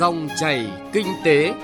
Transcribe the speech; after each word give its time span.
Dòng 0.00 0.28
chảy 0.40 0.66
kinh 0.92 1.06
tế. 1.24 1.54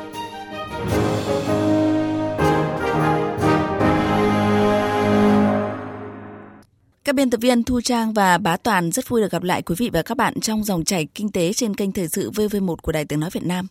Các 7.05 7.15
biên 7.15 7.31
tập 7.31 7.41
viên 7.41 7.65
Thu 7.65 7.81
Trang 7.81 8.13
và 8.13 8.39
Bá 8.39 8.57
Toàn 8.57 8.93
rất 8.93 9.09
vui 9.09 9.21
được 9.21 9.33
gặp 9.33 9.43
lại 9.43 9.63
quý 9.63 9.75
vị 9.79 9.91
và 9.93 10.03
các 10.03 10.17
bạn 10.17 10.41
trong 10.41 10.65
dòng 10.65 10.85
chảy 10.85 11.07
kinh 11.15 11.33
tế 11.33 11.53
trên 11.53 11.75
kênh 11.75 11.93
Thời 11.93 12.09
sự 12.09 12.31
VV1 12.31 12.77
của 12.77 12.93
Đài 12.93 13.05
Tiếng 13.05 13.21
Nói 13.21 13.31
Việt 13.33 13.45
Nam. 13.45 13.67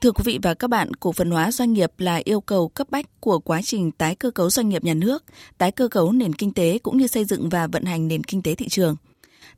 Thưa 0.00 0.12
quý 0.12 0.22
vị 0.26 0.38
và 0.42 0.54
các 0.54 0.70
bạn, 0.70 0.94
cổ 0.94 1.12
phần 1.12 1.30
hóa 1.30 1.52
doanh 1.52 1.72
nghiệp 1.72 1.92
là 1.98 2.20
yêu 2.24 2.40
cầu 2.40 2.68
cấp 2.68 2.86
bách 2.90 3.20
của 3.20 3.38
quá 3.38 3.62
trình 3.62 3.90
tái 3.90 4.14
cơ 4.14 4.30
cấu 4.30 4.50
doanh 4.50 4.68
nghiệp 4.68 4.84
nhà 4.84 4.94
nước, 4.94 5.24
tái 5.58 5.70
cơ 5.70 5.88
cấu 5.88 6.12
nền 6.12 6.32
kinh 6.32 6.52
tế 6.52 6.78
cũng 6.78 6.98
như 6.98 7.06
xây 7.06 7.24
dựng 7.24 7.48
và 7.48 7.66
vận 7.66 7.84
hành 7.84 8.08
nền 8.08 8.24
kinh 8.24 8.42
tế 8.42 8.54
thị 8.54 8.68
trường. 8.68 8.96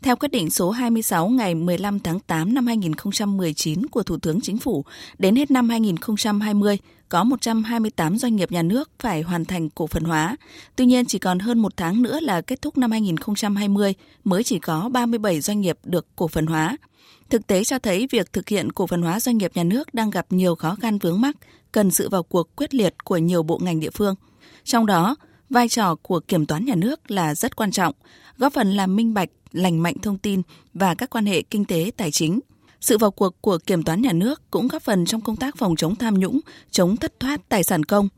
Theo 0.02 0.16
quyết 0.16 0.30
định 0.30 0.50
số 0.50 0.70
26 0.70 1.28
ngày 1.28 1.54
15 1.54 2.00
tháng 2.00 2.20
8 2.20 2.54
năm 2.54 2.66
2019 2.66 3.86
của 3.86 4.02
Thủ 4.02 4.16
tướng 4.16 4.40
Chính 4.40 4.58
phủ, 4.58 4.84
đến 5.18 5.36
hết 5.36 5.50
năm 5.50 5.68
2020, 5.68 6.78
có 7.08 7.24
128 7.24 8.18
doanh 8.18 8.36
nghiệp 8.36 8.52
nhà 8.52 8.62
nước 8.62 8.90
phải 8.98 9.22
hoàn 9.22 9.44
thành 9.44 9.70
cổ 9.70 9.86
phần 9.86 10.04
hóa. 10.04 10.36
Tuy 10.76 10.86
nhiên, 10.86 11.06
chỉ 11.06 11.18
còn 11.18 11.38
hơn 11.38 11.58
một 11.58 11.76
tháng 11.76 12.02
nữa 12.02 12.20
là 12.20 12.40
kết 12.40 12.62
thúc 12.62 12.78
năm 12.78 12.90
2020 12.90 13.94
mới 14.24 14.44
chỉ 14.44 14.58
có 14.58 14.88
37 14.88 15.40
doanh 15.40 15.60
nghiệp 15.60 15.78
được 15.84 16.06
cổ 16.16 16.28
phần 16.28 16.46
hóa. 16.46 16.76
Thực 17.30 17.46
tế 17.46 17.64
cho 17.64 17.78
thấy 17.78 18.08
việc 18.10 18.32
thực 18.32 18.48
hiện 18.48 18.72
cổ 18.72 18.86
phần 18.86 19.02
hóa 19.02 19.20
doanh 19.20 19.38
nghiệp 19.38 19.50
nhà 19.54 19.64
nước 19.64 19.94
đang 19.94 20.10
gặp 20.10 20.26
nhiều 20.30 20.54
khó 20.54 20.74
khăn 20.74 20.98
vướng 20.98 21.20
mắc, 21.20 21.36
cần 21.72 21.90
sự 21.90 22.08
vào 22.08 22.22
cuộc 22.22 22.56
quyết 22.56 22.74
liệt 22.74 22.94
của 23.04 23.16
nhiều 23.16 23.42
bộ 23.42 23.58
ngành 23.62 23.80
địa 23.80 23.90
phương. 23.90 24.14
Trong 24.64 24.86
đó, 24.86 25.16
vai 25.50 25.68
trò 25.68 25.94
của 25.94 26.20
kiểm 26.20 26.46
toán 26.46 26.64
nhà 26.64 26.74
nước 26.74 27.10
là 27.10 27.34
rất 27.34 27.56
quan 27.56 27.70
trọng, 27.70 27.94
góp 28.38 28.52
phần 28.52 28.72
làm 28.72 28.96
minh 28.96 29.14
bạch, 29.14 29.28
lành 29.52 29.82
mạnh 29.82 29.94
thông 30.02 30.18
tin 30.18 30.42
và 30.74 30.94
các 30.94 31.10
quan 31.10 31.26
hệ 31.26 31.42
kinh 31.42 31.64
tế 31.64 31.90
tài 31.96 32.10
chính. 32.10 32.40
Sự 32.80 32.98
vào 32.98 33.10
cuộc 33.10 33.42
của 33.42 33.58
kiểm 33.58 33.82
toán 33.82 34.02
nhà 34.02 34.12
nước 34.12 34.50
cũng 34.50 34.68
góp 34.68 34.82
phần 34.82 35.06
trong 35.06 35.20
công 35.20 35.36
tác 35.36 35.56
phòng 35.56 35.76
chống 35.76 35.96
tham 35.96 36.14
nhũng, 36.14 36.40
chống 36.70 36.96
thất 36.96 37.20
thoát 37.20 37.48
tài 37.48 37.64
sản 37.64 37.84
công. 37.84 38.08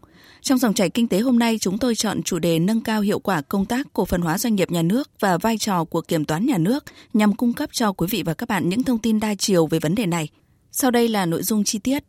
Trong 0.40 0.58
dòng 0.58 0.74
chảy 0.74 0.90
kinh 0.90 1.08
tế 1.08 1.20
hôm 1.20 1.38
nay, 1.38 1.58
chúng 1.60 1.78
tôi 1.78 1.94
chọn 1.94 2.22
chủ 2.22 2.38
đề 2.38 2.58
nâng 2.58 2.80
cao 2.80 3.00
hiệu 3.00 3.18
quả 3.18 3.42
công 3.42 3.66
tác 3.66 3.86
cổ 3.92 4.04
phần 4.04 4.20
hóa 4.20 4.38
doanh 4.38 4.54
nghiệp 4.54 4.70
nhà 4.70 4.82
nước 4.82 5.10
và 5.20 5.38
vai 5.38 5.58
trò 5.58 5.84
của 5.84 6.00
kiểm 6.00 6.24
toán 6.24 6.46
nhà 6.46 6.58
nước 6.58 6.84
nhằm 7.14 7.32
cung 7.32 7.52
cấp 7.52 7.70
cho 7.72 7.92
quý 7.92 8.06
vị 8.10 8.22
và 8.22 8.34
các 8.34 8.48
bạn 8.48 8.68
những 8.68 8.82
thông 8.82 8.98
tin 8.98 9.20
đa 9.20 9.34
chiều 9.34 9.66
về 9.66 9.78
vấn 9.78 9.94
đề 9.94 10.06
này. 10.06 10.28
Sau 10.72 10.90
đây 10.90 11.08
là 11.08 11.26
nội 11.26 11.42
dung 11.42 11.64
chi 11.64 11.78
tiết. 11.78 12.04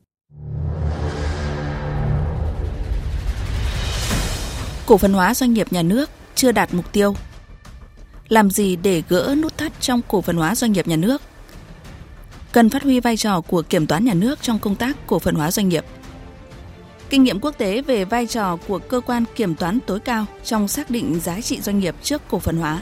Cổ 4.85 4.97
phần 4.97 5.13
hóa 5.13 5.33
doanh 5.33 5.53
nghiệp 5.53 5.73
nhà 5.73 5.81
nước 5.81 6.09
chưa 6.35 6.51
đạt 6.51 6.73
mục 6.73 6.91
tiêu. 6.91 7.15
Làm 8.29 8.49
gì 8.49 8.75
để 8.75 9.03
gỡ 9.09 9.35
nút 9.37 9.57
thắt 9.57 9.71
trong 9.81 10.01
cổ 10.07 10.21
phần 10.21 10.35
hóa 10.35 10.55
doanh 10.55 10.71
nghiệp 10.71 10.87
nhà 10.87 10.95
nước? 10.95 11.21
Cần 12.51 12.69
phát 12.69 12.83
huy 12.83 12.99
vai 12.99 13.17
trò 13.17 13.41
của 13.41 13.61
kiểm 13.61 13.87
toán 13.87 14.05
nhà 14.05 14.13
nước 14.13 14.41
trong 14.41 14.59
công 14.59 14.75
tác 14.75 14.97
cổ 15.07 15.19
phần 15.19 15.35
hóa 15.35 15.51
doanh 15.51 15.69
nghiệp. 15.69 15.85
Kinh 17.09 17.23
nghiệm 17.23 17.39
quốc 17.39 17.57
tế 17.57 17.81
về 17.81 18.05
vai 18.05 18.27
trò 18.27 18.57
của 18.67 18.79
cơ 18.79 18.99
quan 18.99 19.23
kiểm 19.35 19.55
toán 19.55 19.79
tối 19.79 19.99
cao 19.99 20.25
trong 20.43 20.67
xác 20.67 20.89
định 20.89 21.19
giá 21.19 21.41
trị 21.41 21.61
doanh 21.61 21.79
nghiệp 21.79 21.95
trước 22.03 22.21
cổ 22.29 22.39
phần 22.39 22.57
hóa. 22.57 22.81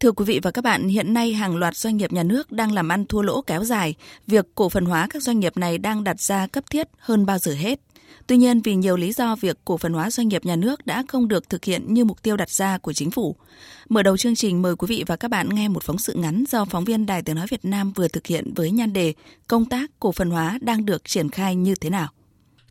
Thưa 0.00 0.12
quý 0.12 0.24
vị 0.24 0.40
và 0.42 0.50
các 0.50 0.64
bạn, 0.64 0.88
hiện 0.88 1.14
nay 1.14 1.32
hàng 1.32 1.56
loạt 1.56 1.76
doanh 1.76 1.96
nghiệp 1.96 2.12
nhà 2.12 2.22
nước 2.22 2.52
đang 2.52 2.72
làm 2.72 2.88
ăn 2.88 3.06
thua 3.06 3.22
lỗ 3.22 3.42
kéo 3.42 3.64
dài. 3.64 3.94
Việc 4.26 4.46
cổ 4.54 4.68
phần 4.68 4.84
hóa 4.84 5.06
các 5.10 5.22
doanh 5.22 5.40
nghiệp 5.40 5.56
này 5.56 5.78
đang 5.78 6.04
đặt 6.04 6.20
ra 6.20 6.46
cấp 6.46 6.64
thiết 6.70 6.88
hơn 6.98 7.26
bao 7.26 7.38
giờ 7.38 7.54
hết. 7.54 7.80
Tuy 8.26 8.36
nhiên, 8.36 8.60
vì 8.60 8.74
nhiều 8.74 8.96
lý 8.96 9.12
do 9.12 9.36
việc 9.36 9.58
cổ 9.64 9.76
phần 9.76 9.92
hóa 9.92 10.10
doanh 10.10 10.28
nghiệp 10.28 10.44
nhà 10.44 10.56
nước 10.56 10.86
đã 10.86 11.04
không 11.08 11.28
được 11.28 11.48
thực 11.48 11.64
hiện 11.64 11.94
như 11.94 12.04
mục 12.04 12.22
tiêu 12.22 12.36
đặt 12.36 12.50
ra 12.50 12.78
của 12.78 12.92
chính 12.92 13.10
phủ. 13.10 13.36
Mở 13.88 14.02
đầu 14.02 14.16
chương 14.16 14.34
trình 14.34 14.62
mời 14.62 14.76
quý 14.76 14.86
vị 14.86 15.04
và 15.06 15.16
các 15.16 15.30
bạn 15.30 15.48
nghe 15.48 15.68
một 15.68 15.82
phóng 15.82 15.98
sự 15.98 16.14
ngắn 16.14 16.44
do 16.48 16.64
phóng 16.64 16.84
viên 16.84 17.06
Đài 17.06 17.22
Tiếng 17.22 17.36
Nói 17.36 17.46
Việt 17.50 17.64
Nam 17.64 17.92
vừa 17.92 18.08
thực 18.08 18.26
hiện 18.26 18.54
với 18.54 18.70
nhan 18.70 18.92
đề 18.92 19.14
Công 19.48 19.64
tác 19.64 19.90
cổ 20.00 20.12
phần 20.12 20.30
hóa 20.30 20.58
đang 20.60 20.86
được 20.86 21.04
triển 21.04 21.30
khai 21.30 21.54
như 21.54 21.74
thế 21.74 21.90
nào. 21.90 22.08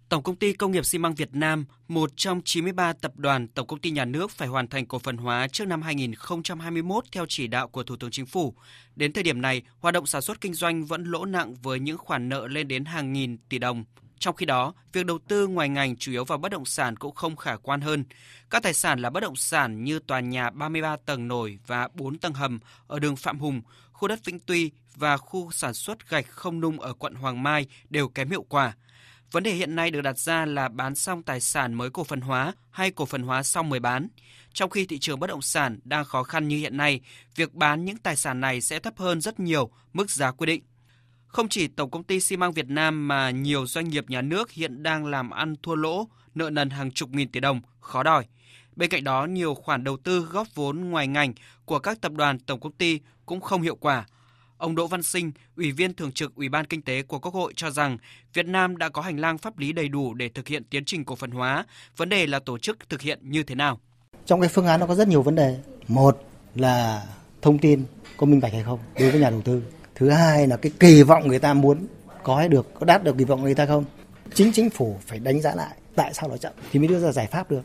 Tổng 0.10 0.24
công 0.24 0.36
ty 0.36 0.54
Công 0.54 0.72
nghiệp 0.72 0.86
xi 0.86 0.98
măng 0.98 1.16
Việt 1.16 1.30
Nam, 1.34 1.66
một 1.88 2.12
trong 2.16 2.42
93 2.46 2.94
tập 2.94 3.12
đoàn 3.16 3.48
tổng 3.48 3.68
công 3.68 3.80
ty 3.80 3.92
nhà 3.92 4.06
nước 4.06 4.32
phải 4.32 4.48
hoàn 4.48 4.68
thành 4.68 4.86
cổ 4.86 5.00
phần 5.00 5.18
hóa 5.18 5.48
trước 5.48 5.68
năm 5.68 5.82
2021 5.82 7.06
theo 7.12 7.26
chỉ 7.30 7.48
đạo 7.48 7.68
của 7.68 7.84
Thủ 7.84 7.96
tướng 7.96 8.12
Chính 8.12 8.26
phủ. 8.26 8.54
Đến 8.96 9.14
thời 9.14 9.24
điểm 9.24 9.42
này, 9.42 9.62
hoạt 9.80 9.94
động 9.94 10.06
sản 10.06 10.22
xuất 10.22 10.42
kinh 10.42 10.54
doanh 10.54 10.86
vẫn 10.86 11.04
lỗ 11.04 11.26
nặng 11.26 11.56
với 11.64 11.80
những 11.80 11.98
khoản 11.98 12.30
nợ 12.30 12.48
lên 12.48 12.68
đến 12.68 12.86
hàng 12.86 13.14
nghìn 13.14 13.38
tỷ 13.50 13.60
đồng. 13.60 13.84
Trong 14.26 14.36
khi 14.36 14.46
đó, 14.46 14.74
việc 14.94 15.06
đầu 15.06 15.20
tư 15.28 15.48
ngoài 15.48 15.70
ngành 15.70 15.96
chủ 15.96 16.12
yếu 16.12 16.26
vào 16.26 16.38
bất 16.38 16.52
động 16.52 16.66
sản 16.66 16.96
cũng 16.96 17.16
không 17.16 17.36
khả 17.36 17.56
quan 17.56 17.82
hơn. 17.82 18.06
Các 18.50 18.64
tài 18.64 18.74
sản 18.74 19.00
là 19.00 19.10
bất 19.10 19.20
động 19.20 19.36
sản 19.36 19.84
như 19.84 20.00
tòa 20.00 20.20
nhà 20.20 20.50
33 20.50 20.96
tầng 21.06 21.28
nổi 21.28 21.60
và 21.68 21.88
4 21.94 22.18
tầng 22.18 22.34
hầm 22.34 22.60
ở 22.88 23.00
đường 23.00 23.16
Phạm 23.16 23.40
Hùng, 23.40 23.62
khu 23.92 24.08
đất 24.08 24.26
Vĩnh 24.26 24.40
Tuy 24.40 24.72
và 24.96 25.18
khu 25.18 25.52
sản 25.52 25.74
xuất 25.74 26.10
gạch 26.10 26.28
không 26.30 26.60
nung 26.60 26.80
ở 26.80 26.94
quận 26.94 27.16
Hoàng 27.16 27.44
Mai 27.44 27.66
đều 27.90 28.08
kém 28.08 28.30
hiệu 28.30 28.44
quả. 28.44 28.74
Vấn 29.32 29.44
đề 29.44 29.52
hiện 29.52 29.76
nay 29.76 29.92
được 29.92 30.02
đặt 30.02 30.18
ra 30.18 30.46
là 30.46 30.70
bán 30.70 30.96
xong 30.96 31.24
tài 31.24 31.42
sản 31.42 31.74
mới 31.74 31.90
cổ 31.90 32.04
phần 32.04 32.22
hóa 32.22 32.54
hay 32.72 32.92
cổ 32.92 33.06
phần 33.06 33.24
hóa 33.24 33.44
xong 33.44 33.70
mới 33.70 33.80
bán. 33.80 34.08
Trong 34.54 34.70
khi 34.70 34.86
thị 34.86 35.00
trường 35.00 35.20
bất 35.20 35.28
động 35.28 35.42
sản 35.42 35.80
đang 35.84 36.06
khó 36.06 36.24
khăn 36.24 36.48
như 36.48 36.58
hiện 36.58 36.78
nay, 36.78 37.02
việc 37.36 37.54
bán 37.54 37.86
những 37.86 37.98
tài 37.98 38.16
sản 38.16 38.42
này 38.42 38.62
sẽ 38.62 38.80
thấp 38.80 38.94
hơn 38.98 39.22
rất 39.22 39.40
nhiều 39.40 39.70
mức 39.94 40.12
giá 40.12 40.32
quy 40.32 40.46
định. 40.46 40.64
Không 41.36 41.50
chỉ 41.50 41.68
Tổng 41.68 41.90
công 41.90 42.04
ty 42.04 42.20
xi 42.20 42.38
măng 42.38 42.52
Việt 42.52 42.70
Nam 42.70 43.08
mà 43.08 43.30
nhiều 43.30 43.66
doanh 43.66 43.90
nghiệp 43.90 44.10
nhà 44.10 44.22
nước 44.22 44.52
hiện 44.52 44.84
đang 44.84 45.06
làm 45.06 45.30
ăn 45.30 45.56
thua 45.64 45.76
lỗ, 45.76 46.08
nợ 46.36 46.50
nần 46.50 46.70
hàng 46.70 46.92
chục 46.92 47.10
nghìn 47.10 47.30
tỷ 47.30 47.40
đồng, 47.40 47.62
khó 47.80 48.04
đòi. 48.04 48.26
Bên 48.76 48.90
cạnh 48.90 49.04
đó, 49.04 49.26
nhiều 49.26 49.56
khoản 49.56 49.84
đầu 49.84 49.98
tư 49.98 50.20
góp 50.20 50.48
vốn 50.56 50.90
ngoài 50.90 51.08
ngành 51.08 51.34
của 51.66 51.80
các 51.80 52.02
tập 52.02 52.12
đoàn 52.12 52.40
tổng 52.40 52.60
công 52.60 52.72
ty 52.72 53.00
cũng 53.26 53.42
không 53.42 53.62
hiệu 53.62 53.76
quả. 53.76 54.06
Ông 54.58 54.76
Đỗ 54.76 54.88
Văn 54.88 55.04
Sinh, 55.04 55.32
Ủy 55.56 55.72
viên 55.72 55.94
Thường 55.94 56.12
trực 56.12 56.36
Ủy 56.36 56.50
ban 56.50 56.66
Kinh 56.66 56.82
tế 56.82 57.02
của 57.02 57.20
Quốc 57.20 57.34
hội 57.34 57.54
cho 57.56 57.72
rằng 57.72 57.98
Việt 58.34 58.46
Nam 58.46 58.78
đã 58.78 58.90
có 58.90 59.02
hành 59.02 59.20
lang 59.20 59.38
pháp 59.38 59.58
lý 59.58 59.74
đầy 59.74 59.88
đủ 59.88 60.14
để 60.14 60.30
thực 60.30 60.48
hiện 60.48 60.64
tiến 60.64 60.86
trình 60.86 61.06
cổ 61.06 61.16
phần 61.16 61.32
hóa. 61.32 61.66
Vấn 61.98 62.10
đề 62.10 62.28
là 62.28 62.40
tổ 62.40 62.58
chức 62.58 62.90
thực 62.90 63.02
hiện 63.02 63.20
như 63.22 63.44
thế 63.44 63.56
nào? 63.56 63.80
Trong 64.26 64.42
cái 64.42 64.50
phương 64.50 64.68
án 64.68 64.80
nó 64.80 64.88
có 64.88 64.96
rất 64.96 65.08
nhiều 65.08 65.22
vấn 65.22 65.36
đề. 65.36 65.60
Một 65.88 66.30
là 66.56 67.06
thông 67.42 67.58
tin 67.58 67.86
có 68.18 68.26
minh 68.26 68.40
bạch 68.40 68.54
hay 68.54 68.64
không 68.64 68.80
đối 69.00 69.12
với 69.12 69.22
nhà 69.22 69.30
đầu 69.30 69.42
tư 69.42 69.62
thứ 69.96 70.10
hai 70.10 70.48
là 70.48 70.58
cái 70.58 70.72
kỳ 70.80 71.04
vọng 71.04 71.28
người 71.28 71.40
ta 71.40 71.54
muốn 71.54 71.88
có 72.24 72.36
hay 72.36 72.50
được, 72.50 72.74
có 72.80 72.86
đáp 72.86 73.04
được 73.04 73.18
kỳ 73.18 73.24
vọng 73.24 73.42
người 73.42 73.56
ta 73.56 73.66
không? 73.66 73.86
Chính 74.34 74.52
chính 74.52 74.70
phủ 74.70 74.96
phải 75.08 75.20
đánh 75.20 75.42
giá 75.42 75.56
lại 75.56 75.76
tại 75.96 76.14
sao 76.14 76.30
nó 76.30 76.38
chậm 76.38 76.54
thì 76.72 76.80
mới 76.80 76.88
đưa 76.88 77.00
ra 77.00 77.12
giải 77.12 77.28
pháp 77.28 77.52
được 77.52 77.62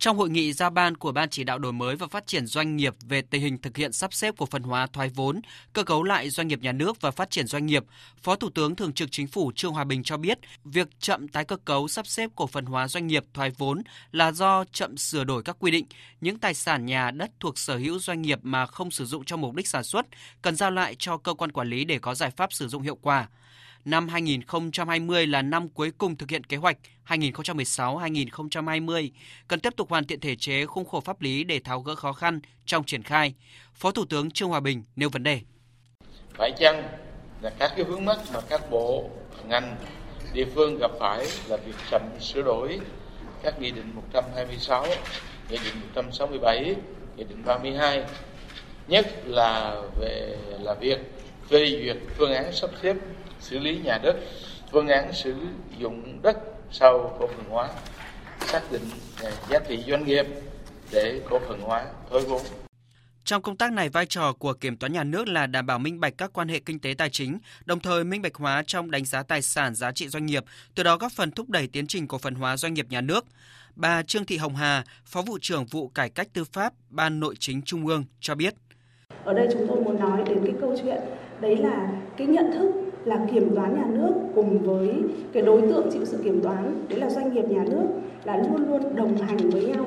trong 0.00 0.16
hội 0.16 0.30
nghị 0.30 0.52
ra 0.52 0.70
ban 0.70 0.96
của 0.96 1.12
Ban 1.12 1.30
chỉ 1.30 1.44
đạo 1.44 1.58
đổi 1.58 1.72
mới 1.72 1.96
và 1.96 2.06
phát 2.06 2.26
triển 2.26 2.46
doanh 2.46 2.76
nghiệp 2.76 2.94
về 3.08 3.22
tình 3.22 3.42
hình 3.42 3.58
thực 3.58 3.76
hiện 3.76 3.92
sắp 3.92 4.14
xếp 4.14 4.34
cổ 4.38 4.46
phần 4.46 4.62
hóa 4.62 4.86
thoái 4.86 5.08
vốn, 5.08 5.40
cơ 5.72 5.82
cấu 5.82 6.02
lại 6.02 6.30
doanh 6.30 6.48
nghiệp 6.48 6.60
nhà 6.62 6.72
nước 6.72 7.00
và 7.00 7.10
phát 7.10 7.30
triển 7.30 7.46
doanh 7.46 7.66
nghiệp, 7.66 7.84
Phó 8.22 8.36
Thủ 8.36 8.50
tướng 8.50 8.76
Thường 8.76 8.92
trực 8.92 9.08
Chính 9.12 9.26
phủ 9.26 9.52
Trương 9.54 9.72
Hòa 9.72 9.84
Bình 9.84 10.02
cho 10.02 10.16
biết, 10.16 10.38
việc 10.64 10.88
chậm 10.98 11.28
tái 11.28 11.44
cơ 11.44 11.56
cấu 11.56 11.88
sắp 11.88 12.06
xếp 12.06 12.30
cổ 12.36 12.46
phần 12.46 12.64
hóa 12.64 12.88
doanh 12.88 13.06
nghiệp 13.06 13.24
thoái 13.34 13.50
vốn 13.50 13.82
là 14.12 14.32
do 14.32 14.64
chậm 14.72 14.96
sửa 14.96 15.24
đổi 15.24 15.42
các 15.42 15.56
quy 15.58 15.70
định, 15.70 15.86
những 16.20 16.38
tài 16.38 16.54
sản 16.54 16.86
nhà 16.86 17.10
đất 17.10 17.30
thuộc 17.40 17.58
sở 17.58 17.76
hữu 17.76 17.98
doanh 17.98 18.22
nghiệp 18.22 18.38
mà 18.42 18.66
không 18.66 18.90
sử 18.90 19.04
dụng 19.04 19.24
cho 19.24 19.36
mục 19.36 19.54
đích 19.54 19.68
sản 19.68 19.84
xuất 19.84 20.06
cần 20.42 20.56
giao 20.56 20.70
lại 20.70 20.96
cho 20.98 21.16
cơ 21.16 21.34
quan 21.34 21.52
quản 21.52 21.68
lý 21.68 21.84
để 21.84 21.98
có 21.98 22.14
giải 22.14 22.30
pháp 22.30 22.52
sử 22.52 22.68
dụng 22.68 22.82
hiệu 22.82 22.98
quả 23.02 23.28
năm 23.84 24.08
2020 24.08 25.26
là 25.26 25.42
năm 25.42 25.68
cuối 25.68 25.90
cùng 25.98 26.16
thực 26.16 26.30
hiện 26.30 26.44
kế 26.44 26.56
hoạch 26.56 26.76
2016-2020, 27.08 29.10
cần 29.48 29.60
tiếp 29.60 29.76
tục 29.76 29.90
hoàn 29.90 30.04
thiện 30.04 30.20
thể 30.20 30.36
chế 30.36 30.66
khung 30.66 30.84
khổ 30.84 31.00
pháp 31.00 31.22
lý 31.22 31.44
để 31.44 31.60
tháo 31.60 31.80
gỡ 31.80 31.94
khó 31.94 32.12
khăn 32.12 32.40
trong 32.66 32.84
triển 32.84 33.02
khai. 33.02 33.34
Phó 33.74 33.90
Thủ 33.90 34.04
tướng 34.04 34.30
Trương 34.30 34.48
Hòa 34.48 34.60
Bình 34.60 34.82
nêu 34.96 35.08
vấn 35.08 35.22
đề. 35.22 35.40
Phải 36.38 36.52
chăng 36.58 36.82
là 37.42 37.50
các 37.58 37.72
cái 37.76 37.84
vướng 37.84 38.04
mắc 38.04 38.18
mà 38.34 38.40
các 38.40 38.70
bộ, 38.70 39.10
ngành, 39.48 39.76
địa 40.34 40.46
phương 40.54 40.78
gặp 40.78 40.90
phải 41.00 41.26
là 41.48 41.56
việc 41.56 41.76
chậm 41.90 42.02
sửa 42.20 42.42
đổi 42.42 42.80
các 43.42 43.60
nghị 43.60 43.70
định 43.70 43.92
126, 43.94 44.86
nghị 45.50 45.58
định 45.64 45.74
167, 45.94 46.74
nghị 47.16 47.24
định 47.24 47.42
32, 47.46 48.04
nhất 48.88 49.06
là 49.26 49.82
về 50.00 50.36
là 50.60 50.74
việc 50.74 50.98
phê 51.48 51.80
duyệt 51.82 51.96
phương 52.16 52.32
án 52.32 52.52
sắp 52.52 52.70
xếp 52.82 52.96
xử 53.40 53.58
lý 53.58 53.78
nhà 53.78 53.98
đất, 54.02 54.16
phương 54.72 54.88
án 54.88 55.12
sử 55.12 55.34
dụng 55.78 56.22
đất 56.22 56.36
sau 56.70 57.16
cổ 57.18 57.26
phần 57.26 57.44
hóa, 57.48 57.68
xác 58.40 58.72
định 58.72 58.82
giá 59.50 59.58
trị 59.68 59.84
doanh 59.86 60.04
nghiệp 60.04 60.26
để 60.92 61.20
cổ 61.30 61.38
phần 61.48 61.60
hóa 61.60 61.86
thoái 62.10 62.24
vốn. 62.24 62.42
Trong 63.24 63.42
công 63.42 63.56
tác 63.56 63.72
này, 63.72 63.88
vai 63.88 64.06
trò 64.06 64.32
của 64.32 64.52
kiểm 64.52 64.76
toán 64.76 64.92
nhà 64.92 65.04
nước 65.04 65.28
là 65.28 65.46
đảm 65.46 65.66
bảo 65.66 65.78
minh 65.78 66.00
bạch 66.00 66.14
các 66.18 66.30
quan 66.32 66.48
hệ 66.48 66.60
kinh 66.60 66.78
tế 66.78 66.94
tài 66.98 67.10
chính, 67.10 67.38
đồng 67.64 67.80
thời 67.80 68.04
minh 68.04 68.22
bạch 68.22 68.34
hóa 68.34 68.62
trong 68.66 68.90
đánh 68.90 69.04
giá 69.04 69.22
tài 69.22 69.42
sản 69.42 69.74
giá 69.74 69.92
trị 69.92 70.08
doanh 70.08 70.26
nghiệp, 70.26 70.44
từ 70.74 70.82
đó 70.82 70.96
góp 70.96 71.12
phần 71.12 71.30
thúc 71.30 71.50
đẩy 71.50 71.66
tiến 71.66 71.86
trình 71.86 72.08
cổ 72.08 72.18
phần 72.18 72.34
hóa 72.34 72.56
doanh 72.56 72.74
nghiệp 72.74 72.86
nhà 72.90 73.00
nước. 73.00 73.26
Bà 73.76 74.02
Trương 74.02 74.24
Thị 74.24 74.36
Hồng 74.36 74.56
Hà, 74.56 74.84
Phó 75.04 75.22
vụ 75.22 75.38
trưởng 75.40 75.66
vụ 75.66 75.88
cải 75.88 76.10
cách 76.10 76.28
tư 76.32 76.44
pháp, 76.44 76.72
Ban 76.90 77.20
Nội 77.20 77.34
chính 77.38 77.62
Trung 77.62 77.86
ương 77.86 78.04
cho 78.20 78.34
biết. 78.34 78.54
Ở 79.24 79.34
đây 79.34 79.48
chúng 79.52 79.66
tôi 79.68 79.80
muốn 79.80 80.00
nói 80.00 80.22
đến 80.28 80.38
cái 80.44 80.54
câu 80.60 80.76
chuyện 80.82 80.98
đấy 81.40 81.56
là 81.56 81.92
cái 82.16 82.26
nhận 82.26 82.52
thức 82.52 82.89
là 83.04 83.26
kiểm 83.32 83.54
toán 83.54 83.74
nhà 83.74 83.86
nước 83.92 84.12
cùng 84.34 84.58
với 84.58 84.94
cái 85.32 85.42
đối 85.42 85.60
tượng 85.60 85.90
chịu 85.92 86.04
sự 86.04 86.18
kiểm 86.24 86.40
toán 86.40 86.74
đấy 86.88 87.00
là 87.00 87.10
doanh 87.10 87.34
nghiệp 87.34 87.44
nhà 87.48 87.64
nước 87.70 87.84
là 88.24 88.36
luôn 88.36 88.70
luôn 88.70 88.96
đồng 88.96 89.16
hành 89.16 89.50
với 89.50 89.64
nhau. 89.64 89.86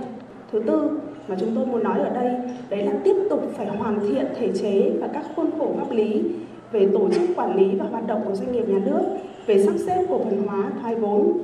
Thứ 0.52 0.60
tư 0.68 0.90
mà 1.28 1.36
chúng 1.40 1.56
tôi 1.56 1.66
muốn 1.66 1.84
nói 1.84 2.00
ở 2.00 2.10
đây 2.10 2.34
đấy 2.70 2.86
là 2.86 2.94
tiếp 3.04 3.16
tục 3.30 3.52
phải 3.58 3.68
hoàn 3.68 4.00
thiện 4.00 4.26
thể 4.40 4.52
chế 4.62 4.92
và 5.02 5.08
các 5.08 5.26
khuôn 5.36 5.52
khổ 5.60 5.72
pháp 5.78 5.92
lý 5.92 6.24
về 6.72 6.88
tổ 6.94 7.10
chức 7.14 7.22
quản 7.36 7.56
lý 7.56 7.76
và 7.76 7.86
hoạt 7.86 8.08
động 8.08 8.22
của 8.26 8.36
doanh 8.36 8.52
nghiệp 8.52 8.70
nhà 8.70 8.80
nước, 8.86 9.02
về 9.46 9.64
sắp 9.64 9.74
xếp 9.86 10.06
cổ 10.10 10.20
phần 10.20 10.48
hóa 10.48 10.72
thoái 10.82 10.96
vốn, 10.96 11.38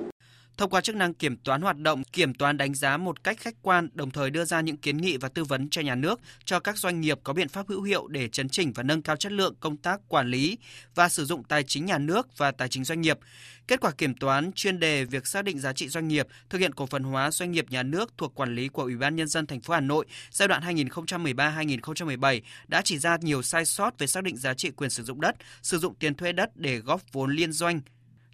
thông 0.59 0.69
qua 0.69 0.81
chức 0.81 0.95
năng 0.95 1.13
kiểm 1.13 1.37
toán 1.37 1.61
hoạt 1.61 1.77
động, 1.77 2.03
kiểm 2.03 2.33
toán 2.33 2.57
đánh 2.57 2.73
giá 2.73 2.97
một 2.97 3.23
cách 3.23 3.37
khách 3.39 3.55
quan, 3.61 3.89
đồng 3.93 4.11
thời 4.11 4.29
đưa 4.29 4.45
ra 4.45 4.61
những 4.61 4.77
kiến 4.77 4.97
nghị 4.97 5.17
và 5.17 5.29
tư 5.29 5.43
vấn 5.43 5.69
cho 5.69 5.81
nhà 5.81 5.95
nước, 5.95 6.19
cho 6.45 6.59
các 6.59 6.77
doanh 6.77 7.01
nghiệp 7.01 7.19
có 7.23 7.33
biện 7.33 7.49
pháp 7.49 7.67
hữu 7.67 7.81
hiệu 7.81 8.07
để 8.07 8.29
chấn 8.29 8.49
chỉnh 8.49 8.71
và 8.75 8.83
nâng 8.83 9.01
cao 9.01 9.15
chất 9.15 9.31
lượng 9.31 9.55
công 9.59 9.77
tác 9.77 9.99
quản 10.07 10.27
lý 10.27 10.57
và 10.95 11.09
sử 11.09 11.25
dụng 11.25 11.43
tài 11.43 11.63
chính 11.63 11.85
nhà 11.85 11.97
nước 11.97 12.37
và 12.37 12.51
tài 12.51 12.69
chính 12.69 12.83
doanh 12.83 13.01
nghiệp. 13.01 13.19
Kết 13.67 13.79
quả 13.79 13.91
kiểm 13.91 14.13
toán 14.13 14.51
chuyên 14.51 14.79
đề 14.79 15.05
việc 15.05 15.27
xác 15.27 15.45
định 15.45 15.59
giá 15.59 15.73
trị 15.73 15.87
doanh 15.87 16.07
nghiệp, 16.07 16.27
thực 16.49 16.57
hiện 16.57 16.73
cổ 16.73 16.85
phần 16.85 17.03
hóa 17.03 17.31
doanh 17.31 17.51
nghiệp 17.51 17.65
nhà 17.69 17.83
nước 17.83 18.13
thuộc 18.17 18.35
quản 18.35 18.55
lý 18.55 18.67
của 18.67 18.83
Ủy 18.83 18.97
ban 18.97 19.15
nhân 19.15 19.27
dân 19.27 19.47
thành 19.47 19.61
phố 19.61 19.73
Hà 19.73 19.79
Nội 19.79 20.05
giai 20.31 20.47
đoạn 20.47 20.63
2013-2017 20.63 22.41
đã 22.67 22.81
chỉ 22.81 22.99
ra 22.99 23.17
nhiều 23.21 23.41
sai 23.41 23.65
sót 23.65 23.99
về 23.99 24.07
xác 24.07 24.23
định 24.23 24.37
giá 24.37 24.53
trị 24.53 24.71
quyền 24.71 24.89
sử 24.89 25.03
dụng 25.03 25.21
đất, 25.21 25.35
sử 25.61 25.77
dụng 25.77 25.95
tiền 25.95 26.15
thuê 26.15 26.31
đất 26.31 26.49
để 26.55 26.77
góp 26.77 27.01
vốn 27.11 27.35
liên 27.35 27.51
doanh, 27.51 27.81